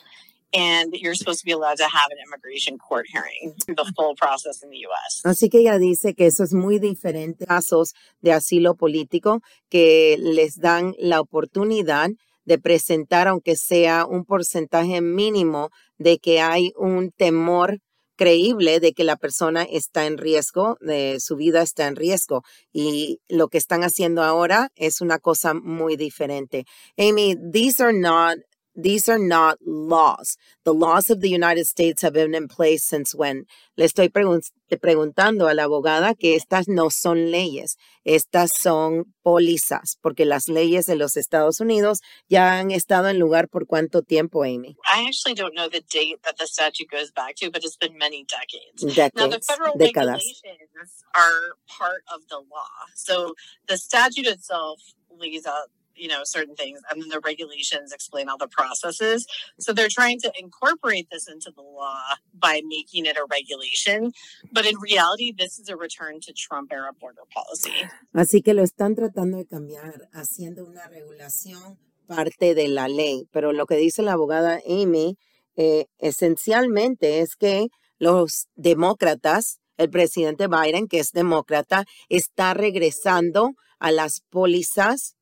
And 0.55 0.93
you're 0.93 1.15
supposed 1.15 1.41
to 1.41 1.47
be 1.47 1.53
allowed 1.53 1.79
to 1.79 1.85
have 1.85 2.11
an 2.11 2.19
immigration 2.27 2.77
court 2.79 3.07
hearing 3.11 3.55
through 3.65 3.77
the 3.77 3.91
full 3.97 4.15
process 4.15 4.63
in 4.63 4.71
the 4.71 4.87
US. 4.89 5.23
Así 5.25 5.49
que 5.49 5.61
ella 5.61 5.79
dice 5.79 6.15
que 6.15 6.27
eso 6.27 6.45
es 6.45 6.53
muy 6.53 6.79
diferente 6.79 7.45
a 7.45 7.47
casos 7.47 7.95
de 8.21 8.33
asilo 8.33 8.75
político 8.75 9.41
que 9.71 10.17
les 10.19 10.57
dan 10.57 10.95
la 10.99 11.21
oportunidad 11.21 12.11
de 12.45 12.59
presentar, 12.59 13.29
aunque 13.29 13.57
sea 13.57 14.05
un 14.05 14.25
porcentaje 14.25 15.01
mínimo, 15.01 15.71
de 15.99 16.19
que 16.19 16.41
hay 16.41 16.73
un 16.77 17.13
temor 17.13 17.79
creíble 18.17 18.79
de 18.79 18.93
que 18.93 19.05
la 19.05 19.17
persona 19.17 19.63
está 19.63 20.07
en 20.07 20.19
riesgo, 20.19 20.77
de 20.81 21.19
su 21.19 21.37
vida 21.37 21.63
está 21.63 21.87
en 21.87 21.97
riesgo. 21.97 22.43
Y 22.73 23.21
lo 23.29 23.49
que 23.49 23.59
están 23.59 23.83
haciendo 23.83 24.23
ahora 24.23 24.71
es 24.77 25.01
una 25.01 25.19
cosa 25.19 25.55
muy 25.55 25.97
diferente. 25.97 26.65
Amy, 26.97 27.37
these 27.53 27.83
are 27.83 27.93
not 27.93 28.39
these 28.75 29.09
are 29.09 29.19
not 29.19 29.59
laws. 29.67 30.37
The 30.64 30.73
laws 30.75 31.11
of 31.11 31.21
the 31.21 31.29
United 31.29 31.67
States 31.67 32.02
have 32.02 32.14
been 32.14 32.35
in 32.35 32.49
place 32.49 32.85
since 32.85 33.14
when? 33.14 33.45
Le 33.76 33.85
estoy 33.85 34.09
pregun- 34.09 34.43
preguntando 34.81 35.49
a 35.49 35.55
la 35.55 35.64
abogada 35.64 36.14
que 36.14 36.35
estas 36.37 36.69
no 36.69 36.88
son 36.91 37.31
leyes, 37.31 37.76
estas 38.05 38.50
son 38.61 39.14
pólizas, 39.25 39.97
porque 40.02 40.25
las 40.25 40.49
leyes 40.49 40.87
de 40.87 40.97
los 40.97 41.17
Estados 41.17 41.61
Unidos 41.61 42.00
ya 42.29 42.59
han 42.59 42.71
estado 42.71 43.09
en 43.09 43.19
lugar 43.19 43.49
por 43.49 43.67
cuánto 43.67 44.02
tiempo, 44.02 44.43
Amy? 44.45 44.76
I 44.93 45.05
actually 45.07 45.35
don't 45.35 45.55
know 45.55 45.69
the 45.69 45.83
date 45.91 46.21
that 46.25 46.37
the 46.38 46.47
statute 46.47 46.88
goes 46.91 47.11
back 47.11 47.37
to, 47.37 47.50
but 47.50 47.64
it's 47.64 47.76
been 47.76 47.97
many 47.99 48.25
decades. 48.25 48.83
decades 48.95 49.14
Now, 49.14 49.29
the 49.29 49.41
federal 49.41 49.75
décadas. 49.76 50.19
regulations 50.19 51.05
are 51.14 51.57
part 51.67 52.02
of 52.14 52.23
the 52.29 52.38
law. 52.38 52.87
So 52.95 53.35
the 53.69 53.76
statute 53.76 54.26
itself 54.26 54.81
lays 55.11 55.47
out, 55.47 55.69
you 55.97 56.09
know, 56.09 56.21
certain 56.25 56.55
things, 56.55 56.81
and 56.91 57.03
then 57.03 57.09
the 57.09 57.21
regulations 57.21 57.93
explain 57.93 58.29
all 58.29 58.39
the 58.39 58.49
processes. 58.49 59.27
So 59.59 59.73
they're 59.73 59.89
trying 59.89 60.21
to 60.21 60.33
incorporate 60.39 61.09
this 61.11 61.29
into 61.29 61.51
the 61.51 61.63
law 61.63 62.17
by 62.35 62.63
making 62.67 63.07
it 63.07 63.17
a 63.17 63.27
regulation. 63.31 64.13
But 64.53 64.67
in 64.67 64.77
reality, 64.81 65.33
this 65.37 65.59
is 65.59 65.69
a 65.69 65.77
return 65.77 66.21
to 66.21 66.33
Trump 66.33 66.73
era 66.73 66.93
border 66.93 67.23
policy. 67.33 67.73
Así 68.15 68.43
que 68.43 68.55
lo 68.55 68.63
están 68.63 68.95
tratando 68.95 69.39
de 69.39 69.47
cambiar, 69.47 70.09
haciendo 70.13 70.65
una 70.65 70.87
regulación 70.89 71.79
parte 72.07 72.55
de 72.55 72.69
la 72.69 72.89
ley. 72.89 73.29
Pero 73.33 73.53
lo 73.53 73.67
que 73.67 73.77
dice 73.77 74.03
la 74.03 74.13
abogada 74.13 74.61
Amy, 74.67 75.17
eh, 75.57 75.87
esencialmente 75.99 77.21
es 77.21 77.37
que 77.37 77.69
los 77.99 78.49
demócratas, 78.55 79.61
el 79.77 79.91
presidente 79.91 80.49
Biden, 80.49 80.89
que 80.89 80.99
es 80.99 81.13
demócrata, 81.13 81.85
está 82.09 82.55
regresando 82.55 83.55
a 83.79 83.91
las 83.91 84.23
pólizas 84.31 85.17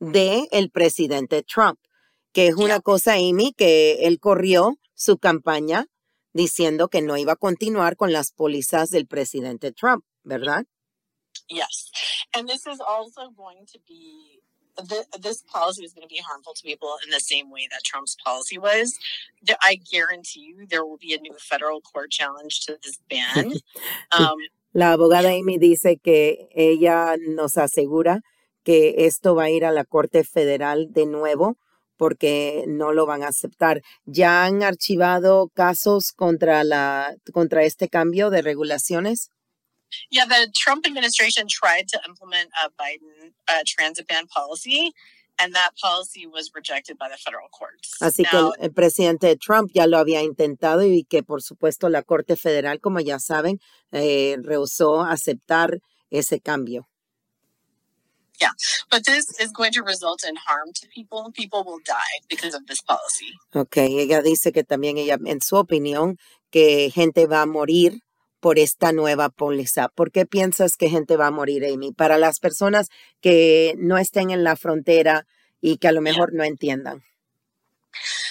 de 0.00 0.48
el 0.50 0.70
presidente 0.70 1.42
Trump, 1.42 1.78
que 2.32 2.48
es 2.48 2.54
una 2.56 2.80
cosa, 2.80 3.14
Amy, 3.14 3.52
que 3.56 4.06
él 4.06 4.18
corrió 4.18 4.78
su 4.94 5.18
campaña 5.18 5.86
diciendo 6.32 6.88
que 6.88 7.00
no 7.00 7.16
iba 7.16 7.32
a 7.32 7.36
continuar 7.36 7.96
con 7.96 8.12
las 8.12 8.32
pólizas 8.32 8.90
del 8.90 9.06
presidente 9.06 9.72
Trump, 9.72 10.04
¿verdad? 10.24 10.66
Yes. 11.48 11.90
And 12.34 12.48
this 12.48 12.66
is 12.66 12.80
also 12.80 13.30
going 13.30 13.66
to 13.66 13.78
be 13.86 14.40
th- 14.76 15.06
this 15.20 15.42
policy 15.42 15.84
is 15.84 15.92
going 15.92 16.06
to 16.06 16.12
be 16.12 16.20
harmful 16.20 16.54
to 16.54 16.62
people 16.62 16.96
in 17.04 17.10
the 17.10 17.20
same 17.20 17.50
way 17.50 17.68
that 17.70 17.82
Trump's 17.84 18.16
policy 18.24 18.58
was. 18.58 18.98
I 19.62 19.76
guarantee 19.76 20.40
you 20.40 20.66
there 20.66 20.84
will 20.84 20.98
be 20.98 21.14
a 21.14 21.18
new 21.18 21.34
federal 21.38 21.80
court 21.80 22.10
challenge 22.10 22.66
to 22.66 22.78
this 22.82 22.98
ban. 23.08 23.52
Um, 24.12 24.36
La 24.72 24.92
abogada 24.92 25.30
Amy 25.30 25.58
dice 25.58 26.00
que 26.02 26.48
ella 26.52 27.16
nos 27.16 27.58
asegura 27.58 28.22
que 28.64 29.06
esto 29.06 29.34
va 29.34 29.44
a 29.44 29.50
ir 29.50 29.64
a 29.64 29.72
la 29.72 29.84
Corte 29.84 30.24
Federal 30.24 30.92
de 30.92 31.06
nuevo 31.06 31.56
porque 31.96 32.64
no 32.66 32.92
lo 32.92 33.06
van 33.06 33.22
a 33.22 33.28
aceptar. 33.28 33.82
¿Ya 34.04 34.44
han 34.44 34.64
archivado 34.64 35.48
casos 35.54 36.12
contra 36.12 36.64
la 36.64 37.14
contra 37.32 37.62
este 37.62 37.88
cambio 37.88 38.30
de 38.30 38.42
regulaciones? 38.42 39.30
yeah, 40.10 40.24
the 40.26 40.50
Trump 40.54 40.86
administration 40.86 41.46
tried 41.48 41.88
to 41.88 42.00
implement 42.06 42.50
a 42.64 42.70
Biden 42.70 43.32
uh, 43.48 43.62
transit 43.66 44.06
ban 44.08 44.26
policy, 44.26 44.92
and 45.38 45.54
that 45.54 45.70
policy 45.80 46.26
was 46.26 46.50
rejected 46.54 46.96
by 46.98 47.08
the 47.08 47.16
federal 47.16 47.48
courts. 47.50 47.96
Así 48.00 48.24
que 48.24 48.36
el, 48.36 48.44
Now, 48.44 48.52
el 48.60 48.72
presidente 48.72 49.36
Trump 49.36 49.70
ya 49.74 49.86
lo 49.86 49.98
había 49.98 50.22
intentado 50.22 50.82
y 50.82 51.04
que 51.04 51.22
por 51.22 51.42
supuesto 51.42 51.88
la 51.88 52.02
Corte 52.02 52.36
Federal, 52.36 52.80
como 52.80 53.00
ya 53.00 53.18
saben, 53.18 53.60
eh, 53.92 54.36
rehusó 54.42 55.02
aceptar 55.02 55.80
ese 56.10 56.40
cambio. 56.40 56.88
But 58.90 59.04
this 59.04 59.26
is 59.40 59.52
going 59.52 59.72
to 59.72 59.82
result 59.82 60.24
in 60.26 60.36
harm 60.36 60.72
to 60.74 60.88
people. 60.88 61.30
People 61.32 61.64
will 61.64 61.80
die 61.84 62.20
because 62.28 62.54
of 62.54 62.66
this 62.66 62.82
policy. 62.82 63.32
Ok, 63.54 63.78
ella 63.78 64.22
dice 64.22 64.52
que 64.52 64.64
también 64.64 64.98
ella, 64.98 65.18
en 65.24 65.40
su 65.40 65.56
opinión, 65.56 66.18
que 66.50 66.90
gente 66.90 67.26
va 67.26 67.42
a 67.42 67.46
morir 67.46 68.00
por 68.40 68.58
esta 68.58 68.92
nueva 68.92 69.30
póliza. 69.30 69.88
¿Por 69.88 70.12
qué 70.12 70.26
piensas 70.26 70.76
que 70.76 70.90
gente 70.90 71.16
va 71.16 71.28
a 71.28 71.30
morir, 71.30 71.64
Amy? 71.64 71.92
Para 71.92 72.18
las 72.18 72.40
personas 72.40 72.88
que 73.20 73.74
no 73.78 73.96
estén 73.96 74.30
en 74.30 74.44
la 74.44 74.56
frontera 74.56 75.26
y 75.60 75.78
que 75.78 75.88
a 75.88 75.92
lo 75.92 76.02
mejor 76.02 76.34
no 76.34 76.44
entiendan. 76.44 77.02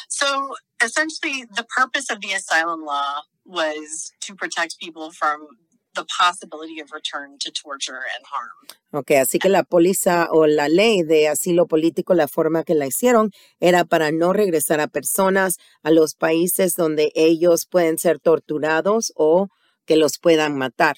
So 0.08 0.56
essentially, 0.84 1.46
the 1.56 1.66
purpose 1.76 2.12
of 2.12 2.20
the 2.22 2.34
asylum 2.34 2.86
law 2.86 3.24
was 3.46 4.12
to 4.22 4.36
protect 4.36 4.78
people 4.80 5.12
from 5.12 5.48
the 5.96 6.06
possibility 6.06 6.80
of 6.80 6.92
return 6.92 7.38
to 7.40 7.52
torture 7.52 8.02
and 8.16 8.26
harm. 8.26 8.78
Ok, 8.92 9.12
así 9.12 9.40
que 9.40 9.50
la 9.50 9.64
póliza 9.64 10.28
o 10.32 10.46
la 10.46 10.68
ley 10.68 11.04
de 11.04 11.28
asilo 11.28 11.68
político, 11.68 12.14
la 12.14 12.28
forma 12.28 12.64
que 12.64 12.76
la 12.76 12.86
hicieron, 12.86 13.32
era 13.60 13.86
para 13.86 14.12
no 14.12 14.34
regresar 14.34 14.80
a 14.80 14.88
personas 14.88 15.58
a 15.84 15.92
los 15.92 16.16
países 16.16 16.76
donde 16.76 17.12
ellos 17.16 17.66
pueden 17.66 17.98
ser 17.98 18.20
torturados 18.20 19.14
o 19.16 19.48
que 19.86 19.96
los 19.96 20.20
puedan 20.20 20.58
matar. 20.58 20.98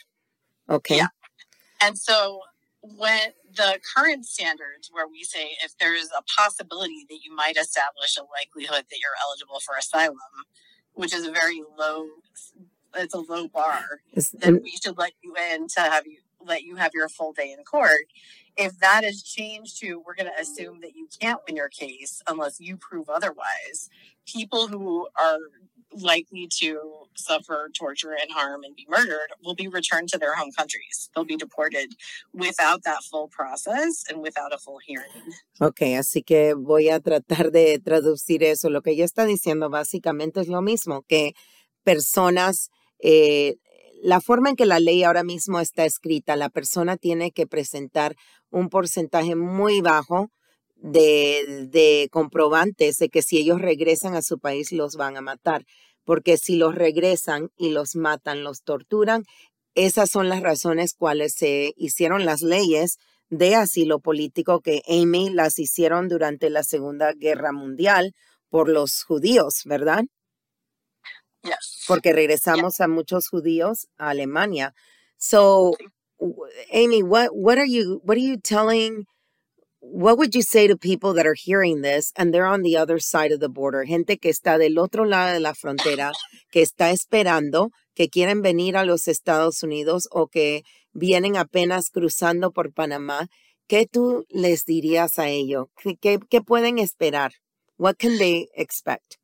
Ok. 0.67 0.89
Yeah. 0.91 1.09
And 1.81 1.97
so 1.97 2.39
when 2.81 3.33
the 3.55 3.79
current 3.95 4.25
standards 4.25 4.89
where 4.91 5.07
we 5.07 5.23
say 5.23 5.57
if 5.63 5.77
there 5.79 5.95
is 5.95 6.09
a 6.17 6.23
possibility 6.37 7.05
that 7.09 7.19
you 7.23 7.35
might 7.35 7.57
establish 7.57 8.17
a 8.17 8.23
likelihood 8.23 8.85
that 8.89 8.99
you're 8.99 9.17
eligible 9.23 9.59
for 9.59 9.75
asylum, 9.77 10.17
which 10.93 11.13
is 11.13 11.25
a 11.25 11.31
very 11.31 11.61
low 11.77 12.05
it's 12.95 13.13
a 13.13 13.19
low 13.19 13.47
bar, 13.47 13.83
then 14.33 14.61
we 14.63 14.71
should 14.81 14.97
let 14.97 15.13
you 15.21 15.35
in 15.53 15.67
to 15.69 15.81
have 15.81 16.05
you 16.05 16.19
let 16.45 16.63
you 16.63 16.75
have 16.75 16.91
your 16.93 17.09
full 17.09 17.33
day 17.33 17.55
in 17.57 17.63
court. 17.63 18.05
If 18.55 18.79
that 18.79 19.03
is 19.03 19.23
changed 19.23 19.79
to 19.81 19.95
we're 20.05 20.15
going 20.15 20.31
to 20.31 20.39
assume 20.39 20.81
that 20.81 20.95
you 20.95 21.07
can't 21.19 21.39
win 21.47 21.55
your 21.55 21.69
case 21.69 22.21
unless 22.27 22.59
you 22.59 22.77
prove 22.77 23.09
otherwise, 23.09 23.89
people 24.25 24.67
who 24.67 25.07
are 25.19 25.39
likely 26.01 26.47
to 26.59 27.07
suffer 27.15 27.69
torture 27.77 28.11
and 28.11 28.31
harm 28.31 28.63
and 28.63 28.75
be 28.75 28.85
murdered 28.89 29.29
will 29.43 29.55
be 29.55 29.67
returned 29.67 30.09
to 30.09 30.17
their 30.17 30.35
home 30.35 30.51
countries. 30.51 31.09
They'll 31.13 31.25
be 31.25 31.37
deported 31.37 31.95
without 32.33 32.83
that 32.83 33.03
full 33.03 33.27
process 33.29 34.03
and 34.09 34.21
without 34.21 34.53
a 34.53 34.57
full 34.57 34.79
hearing. 34.85 35.33
Ok, 35.61 35.95
así 35.95 36.23
que 36.23 36.53
voy 36.53 36.89
a 36.89 36.99
tratar 36.99 37.51
de 37.51 37.79
traducir 37.79 38.43
eso. 38.43 38.69
Lo 38.69 38.81
que 38.81 38.91
ella 38.91 39.05
está 39.05 39.25
diciendo 39.25 39.69
básicamente 39.69 40.41
es 40.41 40.47
lo 40.47 40.61
mismo, 40.61 41.03
que 41.07 41.33
personas, 41.83 42.69
eh, 42.99 43.55
la 44.01 44.21
forma 44.21 44.49
en 44.49 44.55
que 44.55 44.65
la 44.65 44.79
ley 44.79 45.03
ahora 45.03 45.23
mismo 45.23 45.59
está 45.59 45.85
escrita, 45.85 46.35
la 46.35 46.49
persona 46.49 46.97
tiene 46.97 47.31
que 47.31 47.47
presentar 47.47 48.15
un 48.51 48.69
porcentaje 48.69 49.35
muy 49.35 49.81
bajo 49.81 50.29
de, 50.75 51.67
de 51.71 52.07
comprobantes 52.11 52.97
de 52.97 53.09
que 53.09 53.21
si 53.21 53.37
ellos 53.37 53.61
regresan 53.61 54.15
a 54.15 54.21
su 54.21 54.39
país 54.39 54.71
los 54.71 54.95
van 54.95 55.17
a 55.17 55.21
matar, 55.21 55.65
porque 56.03 56.37
si 56.37 56.55
los 56.55 56.75
regresan 56.75 57.49
y 57.57 57.71
los 57.71 57.95
matan, 57.95 58.43
los 58.43 58.61
torturan, 58.63 59.23
esas 59.75 60.09
son 60.09 60.29
las 60.29 60.41
razones 60.41 60.93
cuales 60.93 61.33
se 61.35 61.73
hicieron 61.75 62.25
las 62.25 62.41
leyes 62.41 62.97
de 63.29 63.55
asilo 63.55 63.99
político 63.99 64.61
que 64.61 64.81
Amy 64.87 65.29
las 65.29 65.59
hicieron 65.59 66.07
durante 66.07 66.49
la 66.49 66.63
Segunda 66.63 67.11
Guerra 67.13 67.51
Mundial 67.51 68.13
por 68.49 68.69
los 68.69 69.03
judíos, 69.03 69.61
¿verdad? 69.65 70.05
Yes. 71.45 71.85
Porque 71.87 72.11
regresamos 72.11 72.79
a 72.81 72.87
muchos 72.87 73.29
judíos 73.29 73.87
a 73.97 74.09
Alemania. 74.09 74.73
So, 75.17 75.75
Amy, 76.71 77.03
what 77.03 77.29
what 77.33 77.57
are 77.57 77.67
you 77.67 78.01
what 78.03 78.17
are 78.17 78.21
you 78.21 78.37
telling 78.37 79.05
what 79.91 80.17
would 80.17 80.33
you 80.33 80.41
say 80.41 80.67
to 80.67 80.75
people 80.75 81.13
that 81.13 81.27
are 81.27 81.35
hearing 81.37 81.81
this 81.81 82.11
and 82.15 82.33
they're 82.33 82.45
on 82.45 82.63
the 82.63 82.75
other 82.75 82.99
side 82.99 83.31
of 83.31 83.39
the 83.39 83.49
border? 83.49 83.85
Gente 83.85 84.17
que 84.17 84.31
está 84.31 84.57
del 84.57 84.79
otro 84.79 85.05
lado 85.05 85.33
de 85.33 85.39
la 85.39 85.53
frontera, 85.53 86.11
que 86.51 86.61
está 86.61 86.91
esperando, 86.91 87.69
que 87.95 88.09
quieren 88.09 88.41
venir 88.41 88.75
a 88.75 88.85
los 88.85 89.07
Estados 89.07 89.61
Unidos 89.63 90.07
o 90.11 90.27
que 90.27 90.63
vienen 90.93 91.37
apenas 91.37 91.89
cruzando 91.89 92.51
por 92.51 92.73
Panamá. 92.73 93.27
¿Qué 93.67 93.87
tú 93.87 94.25
les 94.29 94.65
dirías 94.65 95.17
a 95.17 95.27
ellos? 95.27 95.67
¿Qué, 96.01 96.19
qué 96.29 96.41
pueden 96.41 96.79
esperar? 96.79 97.33
What 97.77 97.97
can 97.97 98.17
they 98.17 98.47
expect? 98.55 99.17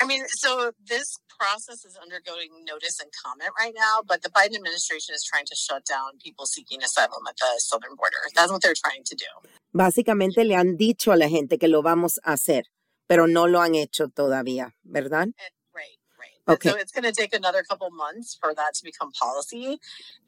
I 0.00 0.06
mean, 0.06 0.22
so 0.28 0.72
this 0.86 1.18
process 1.38 1.84
is 1.84 1.96
undergoing 1.96 2.50
notice 2.64 3.00
and 3.00 3.10
comment 3.24 3.50
right 3.58 3.74
now, 3.74 4.02
but 4.06 4.22
the 4.22 4.30
Biden 4.30 4.56
administration 4.56 5.14
is 5.14 5.24
trying 5.24 5.46
to 5.46 5.54
shut 5.54 5.84
down 5.84 6.18
people 6.22 6.46
seeking 6.46 6.82
asylum 6.82 7.26
at 7.28 7.36
the 7.36 7.46
southern 7.58 7.94
border. 7.96 8.18
That's 8.34 8.50
what 8.50 8.62
they're 8.62 8.74
trying 8.74 9.04
to 9.04 9.14
do. 9.14 9.48
Básicamente 9.72 10.44
le 10.44 10.54
han 10.54 10.76
dicho 10.76 11.12
a 11.12 11.16
la 11.16 11.28
gente 11.28 11.58
que 11.58 11.68
lo 11.68 11.82
vamos 11.82 12.18
a 12.24 12.32
hacer, 12.32 12.64
pero 13.06 13.26
no 13.26 13.46
lo 13.46 13.60
han 13.60 13.74
hecho 13.74 14.08
todavía, 14.08 14.74
¿verdad? 14.84 15.22
And, 15.22 15.34
right, 15.74 15.98
right. 16.18 16.54
Okay. 16.54 16.70
So 16.70 16.76
it's 16.76 16.92
going 16.92 17.04
to 17.04 17.12
take 17.12 17.34
another 17.34 17.62
couple 17.62 17.90
months 17.90 18.36
for 18.40 18.54
that 18.54 18.74
to 18.74 18.84
become 18.84 19.12
policy, 19.12 19.78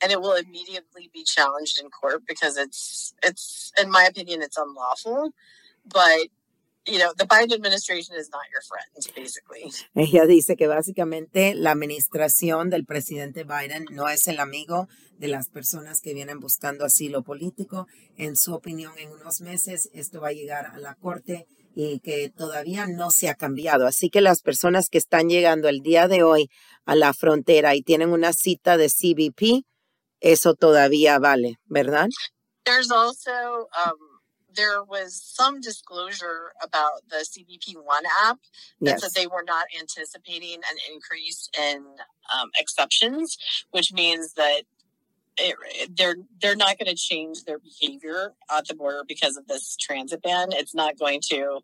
and 0.03 0.13
it 0.13 0.21
will 0.21 0.35
immediately 0.35 1.11
be 1.13 1.25
challenged 1.25 1.81
in 1.81 1.89
court 1.91 2.23
because 2.27 2.57
it's 2.59 3.15
it's 3.23 3.73
in 3.81 3.91
my 3.91 4.05
opinion 4.05 4.43
it's 4.43 4.59
unlawful, 4.59 5.31
but 5.87 6.29
you 6.87 6.99
know, 6.99 7.13
the 7.17 7.27
Biden 7.27 7.53
administration 7.53 8.17
is 8.17 8.31
not 8.31 8.43
your 8.51 8.63
friend, 8.63 8.89
basically. 9.15 9.71
Ella 9.95 10.27
dice 10.27 10.57
que 10.57 10.67
básicamente 10.67 11.55
la 11.55 11.73
administración 11.73 12.71
del 12.71 12.85
presidente 12.85 13.45
Biden 13.45 13.87
no 13.91 14.09
es 14.09 14.29
el 14.29 14.41
amigo 14.41 14.89
de 15.19 15.29
las 15.29 15.49
personas 15.49 16.01
que 16.01 16.15
vienen 16.15 16.41
buscando 16.41 16.85
asilo 16.85 17.23
político. 17.23 17.87
En 18.17 18.37
su 18.37 18.55
opinión, 18.55 18.93
en 18.99 19.11
unos 19.11 19.41
meses 19.41 19.91
esto 19.93 20.21
va 20.21 20.29
a 20.29 20.33
llegar 20.33 20.67
a 20.67 20.79
la 20.79 20.95
corte 20.95 21.47
y 21.75 22.01
que 22.01 22.31
todavía 22.31 22.87
no 22.87 23.11
se 23.11 23.29
ha 23.29 23.35
cambiado. 23.35 23.87
Así 23.87 24.11
que 24.11 24.21
las 24.21 24.43
personas 24.43 24.89
que 24.89 24.99
están 24.99 25.29
llegando 25.29 25.69
el 25.69 25.81
día 25.81 26.09
de 26.09 26.23
hoy 26.23 26.51
a 26.85 26.95
la 26.95 27.13
frontera 27.13 27.75
y 27.75 27.83
tienen 27.83 28.11
una 28.11 28.33
cita 28.33 28.77
de 28.77 28.89
CBP, 28.89 29.65
eso 30.21 30.55
todavía 30.55 31.19
vale, 31.19 31.59
¿verdad? 31.67 32.09
There's 32.65 32.91
also 32.91 33.31
um, 33.87 34.08
there 34.59 34.83
was 34.85 35.23
some 35.25 35.61
disclosure 35.63 36.53
about 36.63 37.03
the 37.09 37.25
CBP 37.25 37.77
One 37.83 38.05
app 38.25 38.39
that 38.83 38.91
Yes. 38.91 39.03
said 39.03 39.11
they 39.15 39.29
were 39.29 39.45
not 39.47 39.67
anticipating 39.81 40.57
an 40.57 40.77
increase 40.93 41.49
in 41.59 41.85
um, 42.37 42.51
exceptions, 42.59 43.39
which 43.71 43.93
means 43.93 44.35
that 44.35 44.63
it, 45.39 45.97
they're 45.97 46.17
they're 46.43 46.57
not 46.57 46.79
going 46.79 46.91
to 46.91 46.97
change 46.97 47.45
their 47.45 47.61
behavior 47.61 48.35
at 48.51 48.67
the 48.67 48.75
border 48.75 49.05
because 49.07 49.37
of 49.37 49.47
this 49.47 49.77
transit 49.77 50.23
ban. 50.23 50.49
It's 50.53 50.75
not 50.75 50.99
going 50.99 51.21
to, 51.31 51.61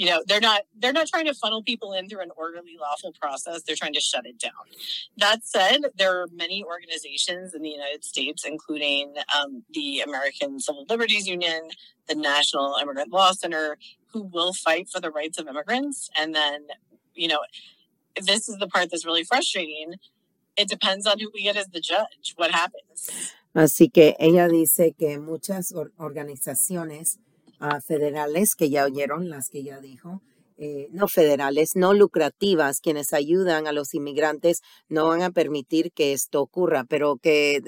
you 0.00 0.06
know, 0.06 0.22
they're 0.26 0.40
not 0.40 0.62
they're 0.78 0.94
not 0.94 1.08
trying 1.08 1.26
to 1.26 1.34
funnel 1.34 1.62
people 1.62 1.92
in 1.92 2.08
through 2.08 2.22
an 2.22 2.30
orderly, 2.34 2.78
lawful 2.80 3.12
process. 3.20 3.64
They're 3.64 3.76
trying 3.76 3.92
to 3.92 4.00
shut 4.00 4.24
it 4.24 4.38
down. 4.38 4.64
That 5.18 5.44
said, 5.44 5.82
there 5.98 6.22
are 6.22 6.26
many 6.32 6.64
organizations 6.64 7.52
in 7.52 7.60
the 7.60 7.68
United 7.68 8.02
States, 8.02 8.46
including 8.46 9.12
um, 9.38 9.62
the 9.74 10.00
American 10.00 10.58
Civil 10.58 10.86
Liberties 10.88 11.28
Union, 11.28 11.68
the 12.08 12.14
National 12.14 12.76
Immigrant 12.80 13.12
Law 13.12 13.32
Center, 13.32 13.76
who 14.06 14.22
will 14.22 14.54
fight 14.54 14.88
for 14.88 15.00
the 15.02 15.10
rights 15.10 15.38
of 15.38 15.46
immigrants. 15.46 16.08
And 16.18 16.34
then, 16.34 16.68
you 17.14 17.28
know, 17.28 17.40
this 18.16 18.48
is 18.48 18.56
the 18.56 18.68
part 18.68 18.90
that's 18.90 19.04
really 19.04 19.24
frustrating. 19.24 19.96
It 20.56 20.70
depends 20.70 21.06
on 21.06 21.18
who 21.18 21.30
we 21.34 21.42
get 21.42 21.56
as 21.56 21.68
the 21.68 21.80
judge, 21.80 22.32
what 22.36 22.52
happens. 22.52 23.34
Así 23.54 23.92
que 23.92 24.14
ella 24.18 24.48
dice 24.48 24.94
que 24.98 25.18
muchas 25.18 25.74
organizaciones 25.98 27.18
ah, 27.60 27.80
federales, 27.80 28.54
que 28.56 28.70
ya 28.70 28.84
oyeron 28.84 29.30
las 29.30 29.48
que 29.48 29.62
ya 29.62 29.80
dijo, 29.80 30.22
eh, 30.56 30.88
no 30.90 31.08
federales, 31.08 31.70
no 31.74 31.94
lucrativas, 31.94 32.80
quienes 32.80 33.12
ayudan 33.12 33.66
a 33.66 33.72
los 33.72 33.94
inmigrantes, 33.94 34.60
no 34.88 35.06
van 35.06 35.22
a 35.22 35.30
permitir 35.30 35.92
que 35.92 36.12
esto 36.12 36.42
ocurra, 36.42 36.84
pero 36.84 37.16
que 37.16 37.62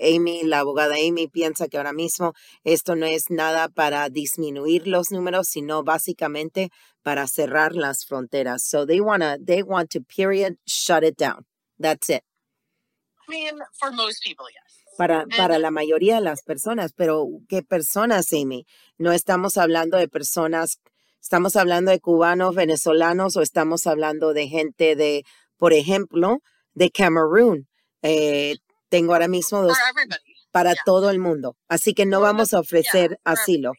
Amy, 0.00 0.42
la 0.44 0.60
abogada 0.60 0.96
Amy, 0.96 1.28
piensa 1.28 1.68
que 1.68 1.76
ahora 1.76 1.92
mismo 1.92 2.34
esto 2.64 2.96
no 2.96 3.06
es 3.06 3.30
nada 3.30 3.68
para 3.68 4.08
disminuir 4.08 4.86
los 4.86 5.10
números, 5.10 5.48
sino 5.48 5.82
básicamente 5.82 6.70
para 7.02 7.26
cerrar 7.26 7.74
las 7.74 8.04
fronteras. 8.04 8.64
So 8.64 8.86
they 8.86 9.00
wanna, 9.00 9.38
they 9.38 9.62
want 9.62 9.90
to 9.90 10.00
period 10.00 10.56
shut 10.66 11.04
it 11.04 11.16
down. 11.16 11.46
That's 11.78 12.08
it. 12.08 12.24
I 13.28 13.30
mean, 13.30 13.58
for 13.78 13.90
most 13.92 14.22
people, 14.22 14.46
yes. 14.50 14.65
Para, 14.96 15.26
para 15.36 15.58
la 15.58 15.70
mayoría 15.70 16.16
de 16.16 16.20
las 16.20 16.42
personas, 16.42 16.92
pero 16.94 17.26
¿qué 17.48 17.62
personas, 17.62 18.32
Amy? 18.32 18.66
No 18.98 19.12
estamos 19.12 19.56
hablando 19.56 19.96
de 19.96 20.08
personas, 20.08 20.80
estamos 21.20 21.56
hablando 21.56 21.90
de 21.90 22.00
cubanos, 22.00 22.54
venezolanos 22.54 23.36
o 23.36 23.42
estamos 23.42 23.86
hablando 23.86 24.32
de 24.32 24.48
gente 24.48 24.96
de, 24.96 25.24
por 25.56 25.72
ejemplo, 25.72 26.38
de 26.74 26.90
Camerún. 26.90 27.68
Eh, 28.02 28.56
tengo 28.88 29.12
ahora 29.12 29.28
mismo 29.28 29.62
dos 29.62 29.76
para 30.50 30.72
yeah. 30.72 30.82
todo 30.84 31.10
el 31.10 31.18
mundo, 31.18 31.56
así 31.68 31.92
que 31.92 32.06
no 32.06 32.20
vamos 32.20 32.54
a 32.54 32.60
ofrecer 32.60 33.18
asilo. 33.24 33.72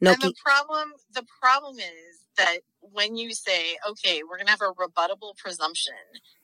No, 0.00 0.10
and 0.10 0.20
the 0.20 0.32
problem 0.44 0.92
the 1.12 1.24
problem 1.40 1.76
is 1.78 2.26
that 2.36 2.60
when 2.92 3.16
you 3.16 3.32
say 3.32 3.76
okay 3.88 4.22
we're 4.22 4.36
going 4.36 4.46
to 4.46 4.50
have 4.50 4.60
a 4.62 4.72
rebuttable 4.74 5.36
presumption 5.36 5.94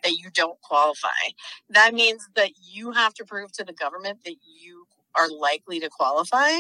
that 0.03 0.13
you 0.13 0.31
don't 0.33 0.61
qualify 0.61 1.09
that 1.71 1.95
means 1.95 2.29
that 2.37 2.51
you 2.63 2.93
have 2.93 3.15
to 3.15 3.25
prove 3.25 3.53
to 3.53 3.65
the 3.65 3.73
government 3.73 4.19
that 4.25 4.37
you 4.45 4.87
are 5.17 5.29
likely 5.29 5.79
to 5.81 5.89
qualify. 5.89 6.51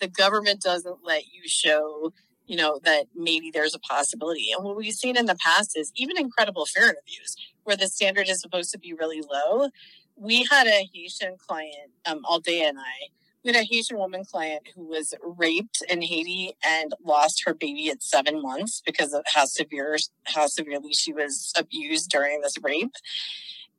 The 0.00 0.08
government 0.08 0.60
doesn't 0.62 0.98
let 1.04 1.24
you 1.26 1.42
show 1.46 2.12
you 2.46 2.56
know 2.56 2.78
that 2.84 3.06
maybe 3.16 3.50
there's 3.50 3.74
a 3.74 3.80
possibility. 3.80 4.52
And 4.52 4.64
what 4.64 4.76
we've 4.76 4.94
seen 4.94 5.16
in 5.16 5.26
the 5.26 5.34
past 5.34 5.76
is 5.76 5.90
even 5.96 6.16
incredible 6.16 6.64
fair 6.66 6.84
interviews 6.84 7.36
where 7.64 7.76
the 7.76 7.88
standard 7.88 8.28
is 8.28 8.40
supposed 8.40 8.70
to 8.72 8.78
be 8.78 8.92
really 8.92 9.20
low 9.20 9.68
we 10.16 10.44
had 10.50 10.66
a 10.66 10.88
haitian 10.92 11.36
client 11.46 11.90
um, 12.06 12.22
aldea 12.24 12.68
and 12.68 12.78
i 12.78 13.08
we 13.46 13.52
had 13.52 13.62
a 13.62 13.64
Haitian 13.64 13.96
woman 13.96 14.24
client 14.24 14.62
who 14.74 14.84
was 14.84 15.14
raped 15.22 15.82
in 15.88 16.02
Haiti 16.02 16.56
and 16.64 16.92
lost 17.04 17.44
her 17.46 17.54
baby 17.54 17.88
at 17.90 18.02
seven 18.02 18.42
months 18.42 18.82
because 18.84 19.12
of 19.12 19.22
how 19.26 19.44
severe 19.44 19.96
how 20.24 20.48
severely 20.48 20.92
she 20.92 21.12
was 21.12 21.52
abused 21.56 22.10
during 22.10 22.40
this 22.40 22.56
rape. 22.60 22.90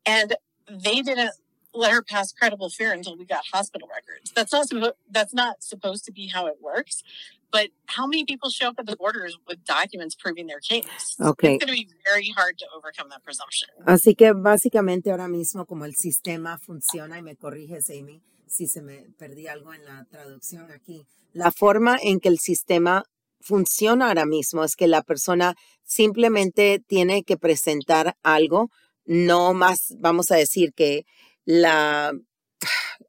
And 0.06 0.36
they 0.70 1.02
didn't 1.02 1.32
let 1.74 1.92
her 1.92 2.02
pass 2.02 2.32
credible 2.32 2.70
fear 2.70 2.94
until 2.94 3.18
we 3.18 3.26
got 3.26 3.44
hospital 3.52 3.90
records. 3.94 4.32
That's 4.32 4.54
not 4.54 4.96
that's 5.12 5.34
not 5.34 5.62
supposed 5.62 6.06
to 6.06 6.14
be 6.14 6.28
how 6.28 6.48
it 6.48 6.56
works. 6.62 7.04
But 7.52 7.70
how 7.88 8.08
many 8.08 8.26
people 8.26 8.50
show 8.50 8.70
up 8.70 8.76
at 8.78 8.86
the 8.86 8.96
borders 8.96 9.38
with 9.48 9.64
documents 9.66 10.16
proving 10.16 10.48
their 10.48 10.60
case? 10.60 11.16
Okay. 11.20 11.56
It's 11.56 11.66
going 11.66 11.78
to 11.78 11.86
be 11.86 11.90
very 12.06 12.30
hard 12.36 12.58
to 12.58 12.66
overcome 12.76 13.08
that 13.10 13.24
presumption. 13.24 13.70
Así 13.86 14.16
que 14.18 14.34
básicamente 14.34 15.12
ahora 15.12 15.28
mismo 15.28 15.66
como 15.66 15.86
el 15.86 15.96
sistema 15.96 16.58
funciona 16.58 17.18
y 17.18 17.22
me 17.22 17.36
corriges 17.36 17.90
Amy 17.90 18.22
si 18.48 18.68
se 18.68 18.82
me 18.82 19.10
perdí 19.18 19.48
algo 19.48 19.74
en 19.74 19.86
la 19.86 20.06
traducción 20.06 20.72
aquí. 20.72 21.06
La 21.34 21.52
forma 21.52 21.98
en 22.02 22.20
que 22.20 22.30
el 22.30 22.40
sistema 22.40 23.04
funciona 23.40 24.08
ahora 24.08 24.26
mismo 24.26 24.64
es 24.64 24.76
que 24.76 24.88
la 24.88 25.02
persona 25.02 25.56
simplemente 25.84 26.84
tiene 26.86 27.24
que 27.24 27.38
presentar 27.38 28.18
algo, 28.24 28.70
no 29.06 29.54
más, 29.54 29.94
vamos 29.98 30.32
a 30.32 30.36
decir 30.36 30.74
que 30.74 31.06
la, 31.46 32.14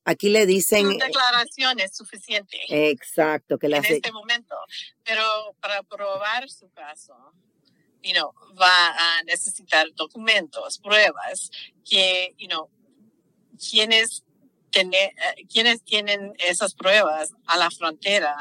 aquí 0.04 0.28
le 0.28 0.46
dicen... 0.46 0.84
Su 0.84 0.98
declaración 0.98 1.80
es 1.80 1.96
suficiente. 1.96 2.58
Exacto, 2.68 3.58
que 3.58 3.66
en 3.68 3.72
las... 3.72 3.90
este 3.90 4.12
momento. 4.12 4.54
Pero 5.04 5.22
para 5.60 5.82
probar 5.82 6.48
su 6.48 6.70
caso, 6.70 7.14
you 8.02 8.12
know, 8.12 8.32
va 8.60 9.18
a 9.18 9.22
necesitar 9.24 9.92
documentos, 9.94 10.78
pruebas, 10.78 11.50
que, 11.84 12.34
you 12.38 12.48
know, 12.48 12.70
quienes, 13.58 14.24
tener, 14.70 15.12
quienes 15.52 15.82
tienen 15.82 16.32
esas 16.38 16.74
pruebas 16.74 17.30
a 17.46 17.56
la 17.56 17.70
frontera, 17.70 18.34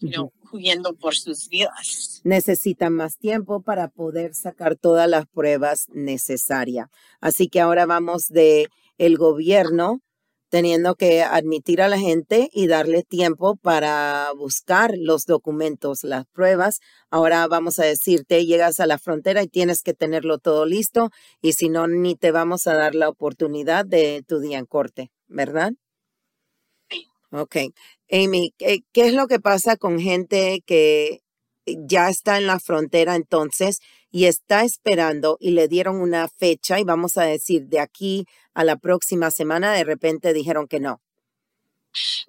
you 0.00 0.10
know, 0.10 0.32
huyendo 0.52 0.94
por 0.94 1.14
sus 1.14 1.48
vidas. 1.48 2.20
Necesitan 2.24 2.92
más 2.92 3.16
tiempo 3.18 3.62
para 3.62 3.88
poder 3.88 4.34
sacar 4.34 4.76
todas 4.76 5.08
las 5.08 5.26
pruebas 5.26 5.86
necesarias. 5.88 6.88
Así 7.20 7.48
que 7.48 7.60
ahora 7.60 7.86
vamos 7.86 8.26
de 8.28 8.68
el 8.98 9.16
gobierno 9.16 10.00
teniendo 10.50 10.96
que 10.96 11.22
admitir 11.22 11.80
a 11.80 11.88
la 11.88 11.98
gente 11.98 12.50
y 12.52 12.66
darle 12.66 13.04
tiempo 13.04 13.56
para 13.56 14.30
buscar 14.36 14.92
los 14.98 15.24
documentos, 15.24 16.02
las 16.02 16.26
pruebas. 16.26 16.80
Ahora 17.08 17.46
vamos 17.46 17.78
a 17.78 17.84
decirte, 17.84 18.44
llegas 18.44 18.80
a 18.80 18.86
la 18.86 18.98
frontera 18.98 19.42
y 19.42 19.48
tienes 19.48 19.82
que 19.82 19.94
tenerlo 19.94 20.38
todo 20.38 20.66
listo 20.66 21.10
y 21.40 21.52
si 21.52 21.68
no, 21.68 21.86
ni 21.86 22.16
te 22.16 22.32
vamos 22.32 22.66
a 22.66 22.74
dar 22.74 22.94
la 22.94 23.08
oportunidad 23.08 23.86
de 23.86 24.24
tu 24.26 24.40
día 24.40 24.58
en 24.58 24.66
corte, 24.66 25.12
¿verdad? 25.30 25.72
Sí. 26.90 27.06
Ok. 27.30 27.56
Amy, 28.10 28.52
¿qué, 28.58 28.80
¿qué 28.92 29.06
es 29.06 29.14
lo 29.14 29.26
que 29.26 29.40
pasa 29.40 29.76
con 29.76 29.98
gente 29.98 30.62
que 30.66 31.22
ya 31.66 32.08
está 32.08 32.36
en 32.36 32.46
la 32.46 32.58
frontera 32.58 33.14
entonces 33.14 33.78
y 34.10 34.26
está 34.26 34.64
esperando 34.64 35.36
y 35.40 35.52
le 35.52 35.68
dieron 35.68 36.00
una 36.00 36.28
fecha 36.28 36.80
y 36.80 36.84
vamos 36.84 37.16
a 37.16 37.22
decir 37.22 37.66
de 37.66 37.80
aquí 37.80 38.26
a 38.54 38.64
la 38.64 38.76
próxima 38.76 39.30
semana 39.30 39.72
de 39.72 39.84
repente 39.84 40.32
dijeron 40.32 40.66
que 40.66 40.80
no. 40.80 41.00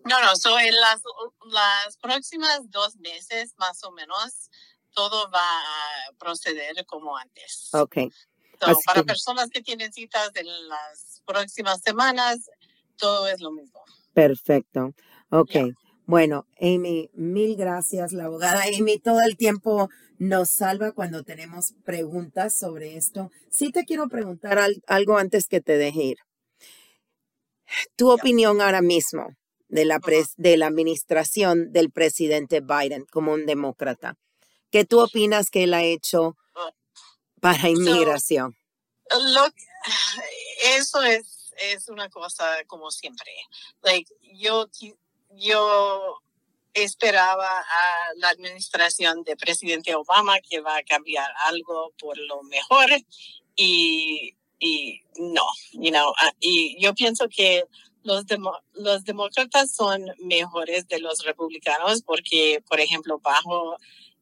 No, 0.05 0.19
no, 0.21 0.35
so 0.35 0.59
en 0.59 0.75
las, 0.75 1.01
las 1.45 1.97
próximas 1.97 2.69
dos 2.69 2.95
meses 2.97 3.53
más 3.57 3.83
o 3.83 3.91
menos 3.91 4.49
todo 4.93 5.29
va 5.31 5.39
a 5.39 6.13
proceder 6.17 6.85
como 6.85 7.15
antes. 7.17 7.69
Ok. 7.73 7.97
So, 8.59 8.75
para 8.85 9.01
que... 9.01 9.07
personas 9.07 9.49
que 9.49 9.61
tienen 9.61 9.91
citas 9.91 10.31
en 10.35 10.45
las 10.67 11.21
próximas 11.25 11.81
semanas, 11.81 12.49
todo 13.01 13.27
es 13.27 13.41
lo 13.41 13.51
mismo. 13.51 13.81
Perfecto. 14.13 14.93
Ok. 15.29 15.51
Yeah. 15.51 15.67
Bueno, 16.05 16.45
Amy, 16.59 17.09
mil 17.13 17.55
gracias. 17.55 18.13
La 18.13 18.25
abogada 18.25 18.63
Amy 18.77 18.99
todo 18.99 19.21
el 19.21 19.35
tiempo 19.35 19.89
nos 20.17 20.49
salva 20.49 20.91
cuando 20.91 21.23
tenemos 21.23 21.73
preguntas 21.83 22.53
sobre 22.57 22.95
esto. 22.95 23.31
Sí 23.49 23.71
te 23.71 23.83
quiero 23.85 24.07
preguntar 24.07 24.59
al, 24.59 24.81
algo 24.87 25.17
antes 25.17 25.47
que 25.47 25.61
te 25.61 25.77
deje 25.77 26.03
ir. 26.03 26.17
Tu 27.95 28.05
yeah. 28.05 28.15
opinión 28.15 28.61
ahora 28.61 28.81
mismo 28.81 29.35
de 29.69 29.85
la, 29.85 29.99
pres, 29.99 30.33
de 30.37 30.57
la 30.57 30.67
administración 30.67 31.71
del 31.71 31.91
presidente 31.91 32.61
Biden 32.61 33.05
como 33.11 33.33
un 33.33 33.45
demócrata. 33.45 34.17
¿Qué 34.69 34.85
tú 34.85 34.99
opinas 34.99 35.49
que 35.49 35.63
él 35.63 35.73
ha 35.73 35.83
hecho 35.83 36.37
para 37.39 37.69
inmigración? 37.69 38.55
So, 39.09 39.19
look, 39.19 39.53
eso 40.77 41.01
es, 41.03 41.40
es 41.57 41.89
una 41.89 42.09
cosa 42.09 42.63
como 42.67 42.91
siempre. 42.91 43.31
Like, 43.81 44.11
yo 44.33 44.69
yo 45.33 46.21
esperaba 46.73 47.47
a 47.47 48.13
la 48.17 48.29
administración 48.29 49.23
de 49.23 49.35
presidente 49.35 49.95
Obama 49.95 50.39
que 50.39 50.61
va 50.61 50.77
a 50.77 50.83
cambiar 50.83 51.29
algo 51.45 51.93
por 51.99 52.17
lo 52.17 52.43
mejor 52.43 52.89
y, 53.55 54.35
y 54.59 55.01
no, 55.17 55.43
you 55.73 55.91
know, 55.91 56.13
y 56.39 56.81
yo 56.81 56.93
pienso 56.93 57.27
que 57.27 57.65
los, 58.03 58.25
demo, 58.25 58.57
los 58.73 59.03
demócratas 59.03 59.71
son 59.71 60.05
mejores 60.19 60.87
de 60.87 60.99
los 60.99 61.23
republicanos 61.23 62.01
porque, 62.03 62.63
por 62.67 62.79
ejemplo, 62.79 63.19
bajo 63.19 63.77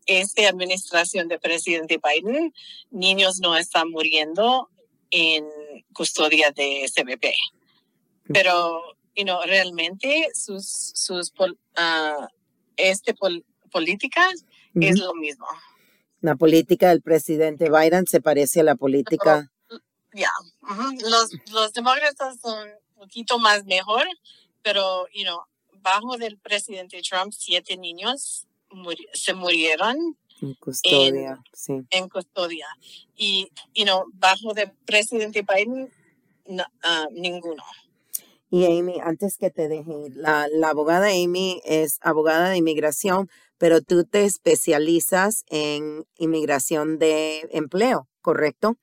esta 0.05 0.49
administración 0.49 1.27
de 1.27 1.39
presidente 1.39 1.99
Biden, 2.03 2.53
niños 2.89 3.39
no 3.39 3.55
están 3.55 3.89
muriendo 3.91 4.69
en 5.11 5.45
custodia 5.93 6.51
de 6.51 6.89
CBP. 6.93 7.33
Pero 8.33 8.95
you 9.15 9.25
know, 9.25 9.41
realmente 9.43 10.29
sus, 10.33 10.65
sus 10.95 11.33
uh, 11.39 12.27
este 12.77 13.13
pol 13.13 13.43
política 13.71 14.21
uh 14.29 14.79
-huh. 14.79 14.89
es 14.89 14.99
lo 14.99 15.13
mismo. 15.13 15.45
La 16.21 16.35
política 16.35 16.89
del 16.89 17.01
presidente 17.01 17.69
Biden 17.69 18.05
se 18.07 18.21
parece 18.21 18.61
a 18.61 18.63
la 18.63 18.75
política. 18.75 19.51
Ya, 20.13 20.19
yeah. 20.21 20.31
uh 20.63 20.67
-huh. 20.67 21.09
los, 21.09 21.29
los 21.51 21.73
demócratas 21.73 22.39
son 22.41 22.69
un 22.69 23.01
poquito 23.03 23.39
más 23.39 23.65
mejor, 23.65 24.05
pero, 24.61 25.07
you 25.13 25.23
know, 25.23 25.41
bajo 25.81 26.17
del 26.17 26.37
presidente 26.37 27.01
Trump, 27.01 27.33
siete 27.33 27.77
niños 27.77 28.47
muri 28.71 29.07
se 29.13 29.33
murieron. 29.33 30.17
En 30.41 30.53
custodia, 30.55 31.31
en, 31.31 31.37
sí. 31.53 31.73
En 31.89 32.09
custodia. 32.09 32.67
Y, 33.15 33.49
you 33.73 33.83
know, 33.83 34.05
bajo 34.13 34.53
del 34.53 34.71
presidente 34.85 35.43
Biden, 35.43 35.91
no, 36.45 36.63
uh, 36.83 37.11
ninguno. 37.11 37.63
Y 38.51 38.65
Amy, 38.65 38.99
antes 39.03 39.37
que 39.37 39.51
te 39.51 39.67
deje, 39.67 40.09
la, 40.15 40.47
la, 40.51 40.69
abogada 40.69 41.07
Amy 41.07 41.61
es 41.65 41.99
abogada 42.01 42.49
de 42.49 42.57
inmigración, 42.57 43.29
pero 43.59 43.81
tú 43.81 44.05
te 44.05 44.25
especializas 44.25 45.43
en 45.49 46.05
inmigración 46.17 46.97
de 46.97 47.47
empleo, 47.51 48.07
¿correcto? 48.21 48.77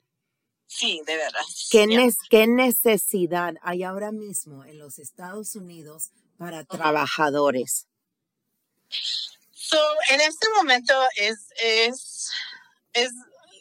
Sí, 0.66 1.01
de 1.07 1.16
verdad. 1.16 1.40
¿Qué, 1.71 1.87
ne 1.87 2.12
¿Qué, 2.29 2.47
necesidad 2.47 3.55
hay 3.62 3.83
ahora 3.83 4.12
mismo 4.12 4.64
en 4.64 4.79
los 4.79 4.99
Estados 4.99 5.57
Unidos 5.57 6.11
para 6.37 6.64
trabajadores? 6.64 7.88
So, 9.59 9.79
en 10.11 10.21
este 10.21 10.49
momento 10.55 10.92
es, 11.16 11.49
es, 11.59 12.31
es 12.92 13.11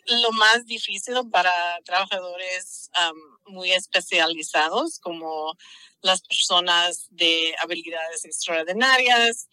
lo 0.07 0.33
más 0.33 0.65
difícil 0.65 1.15
para 1.31 1.53
trabajadores 1.85 2.91
muy 3.45 3.71
especializados 3.71 4.99
como 4.99 5.55
las 6.01 6.21
personas 6.21 7.07
de 7.11 7.55
habilidades 7.61 8.25
extraordinarias. 8.25 9.47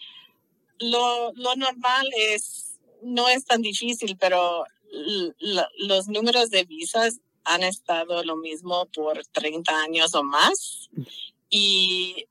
Lo, 0.80 1.32
lo 1.34 1.54
normal 1.54 2.08
es, 2.16 2.80
no 3.02 3.28
es 3.28 3.44
tan 3.44 3.62
difícil, 3.62 4.16
pero 4.18 4.64
los 4.90 6.08
números 6.08 6.50
de 6.50 6.64
visas 6.64 7.20
han 7.44 7.62
estado 7.62 8.24
lo 8.24 8.36
mismo 8.36 8.86
por 8.86 9.24
30 9.28 9.80
años 9.80 10.12
o 10.16 10.24
más. 10.24 10.90
Y 11.48 12.26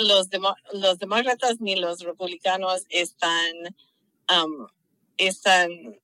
los, 0.00 0.28
demo, 0.28 0.54
los 0.72 0.98
demócratas 0.98 1.60
ni 1.60 1.76
los 1.76 2.00
republicanos 2.00 2.84
están, 2.90 3.52
um, 4.28 4.66
están 5.16 6.00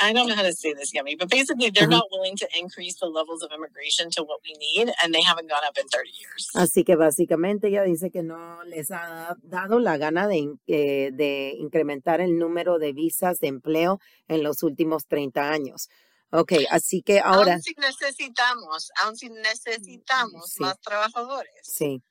I 0.00 0.12
don't 0.12 0.28
know 0.28 0.36
how 0.36 0.42
to 0.42 0.52
say 0.52 0.72
this, 0.74 0.94
Yummy, 0.94 1.16
but 1.16 1.28
basically 1.28 1.70
they're 1.70 1.88
not 1.88 2.04
willing 2.12 2.36
to 2.36 2.46
increase 2.56 2.96
the 3.00 3.06
levels 3.06 3.42
of 3.42 3.50
immigration 3.52 4.10
to 4.10 4.22
what 4.22 4.38
we 4.44 4.54
need, 4.58 4.92
and 5.02 5.12
they 5.12 5.22
haven't 5.22 5.48
gone 5.48 5.64
up 5.66 5.76
in 5.76 5.88
30 5.88 6.10
years. 6.20 6.48
Así 6.54 6.84
que 6.84 6.94
básicamente 6.94 7.66
ella 7.66 7.82
dice 7.82 8.10
que 8.10 8.22
no 8.22 8.62
les 8.64 8.92
ha 8.92 9.36
dado 9.42 9.80
la 9.80 9.96
gana 9.96 10.28
de, 10.28 10.54
eh, 10.68 11.10
de 11.12 11.54
incrementar 11.58 12.20
el 12.20 12.38
número 12.38 12.78
de 12.78 12.92
visas 12.92 13.40
de 13.40 13.48
empleo 13.48 13.98
en 14.28 14.44
los 14.44 14.62
últimos 14.62 15.06
30 15.08 15.50
años. 15.50 15.88
Ok, 16.30 16.52
así 16.70 17.02
que 17.02 17.18
ahora... 17.20 17.54
Aún 17.54 17.62
si 17.62 17.74
necesitamos, 17.74 18.92
aún 19.02 19.16
si 19.16 19.30
necesitamos 19.30 20.52
sí. 20.52 20.62
más 20.62 20.78
trabajadores. 20.80 21.60
Sí, 21.62 22.02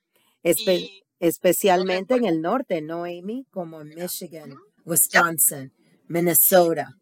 Espe 0.43 0.75
y, 0.75 1.03
especialmente 1.19 2.15
en 2.15 2.25
el 2.25 2.41
norte, 2.41 2.81
¿no, 2.81 3.03
Amy? 3.03 3.45
Como 3.51 3.81
en 3.81 3.89
Michigan. 3.89 4.55
Wisconsin. 4.85 5.73
Minnesota. 6.07 6.97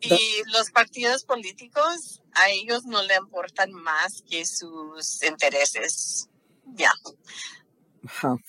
Y 0.00 0.42
los 0.52 0.70
partidos 0.70 1.24
políticos, 1.24 2.22
a 2.32 2.50
ellos 2.50 2.84
no 2.86 3.02
le 3.02 3.16
importan 3.16 3.72
más 3.72 4.22
que 4.28 4.46
sus 4.46 5.22
intereses. 5.22 6.28
Ya. 6.66 6.90
Yeah. 6.92 8.10
Wow. 8.22 8.40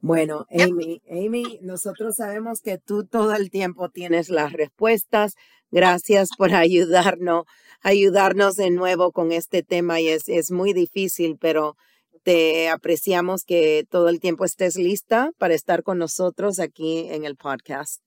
Bueno, 0.00 0.46
Amy, 0.50 1.00
Amy, 1.08 1.60
nosotros 1.62 2.16
sabemos 2.16 2.60
que 2.60 2.76
tú 2.76 3.04
todo 3.04 3.34
el 3.34 3.50
tiempo 3.50 3.88
tienes 3.88 4.30
las 4.30 4.52
respuestas. 4.52 5.34
Gracias 5.70 6.30
por 6.36 6.54
ayudarnos, 6.54 7.44
ayudarnos 7.82 8.56
de 8.56 8.70
nuevo 8.70 9.12
con 9.12 9.30
este 9.30 9.62
tema 9.62 10.00
y 10.00 10.08
es, 10.08 10.28
es 10.28 10.50
muy 10.50 10.72
difícil, 10.72 11.38
pero 11.40 11.76
te 12.22 12.68
apreciamos 12.68 13.44
que 13.44 13.86
todo 13.88 14.08
el 14.08 14.20
tiempo 14.20 14.44
estés 14.44 14.76
lista 14.76 15.30
para 15.38 15.54
estar 15.54 15.82
con 15.82 15.98
nosotros 15.98 16.60
aquí 16.60 17.08
en 17.10 17.24
el 17.24 17.36
podcast. 17.36 18.00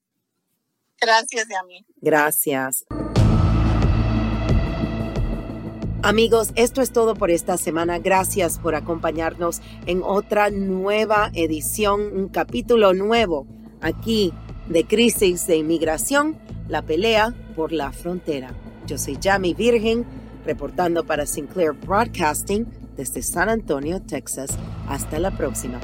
Gracias, 0.99 1.47
Yami. 1.49 1.86
Gracias. 1.97 2.86
Amigos, 6.01 6.51
esto 6.56 6.82
es 6.82 6.91
todo 6.91 7.15
por 7.15 7.32
esta 7.32 7.58
semana. 7.58 7.97
Gracias 7.99 8.60
por 8.60 8.75
acompañarnos 8.75 9.62
en 9.88 10.04
otra 10.04 10.51
nueva 10.51 11.32
edición, 11.34 12.15
un 12.15 12.30
capítulo 12.30 12.93
nuevo 12.93 13.47
aquí 13.82 14.32
de 14.67 14.86
Crisis 14.86 15.47
de 15.47 15.58
Inmigración, 15.58 16.38
la 16.69 16.84
pelea 16.84 17.34
por 17.56 17.71
la 17.71 17.91
frontera. 17.91 18.54
Yo 18.86 18.99
soy 18.99 19.17
Jamie 19.21 19.56
Virgen, 19.56 20.06
reportando 20.45 21.06
para 21.06 21.25
Sinclair 21.25 21.71
Broadcasting 21.71 22.85
desde 22.96 23.22
San 23.22 23.50
Antonio, 23.50 24.02
Texas. 24.02 24.52
Hasta 24.88 25.20
la 25.20 25.32
próxima. 25.32 25.80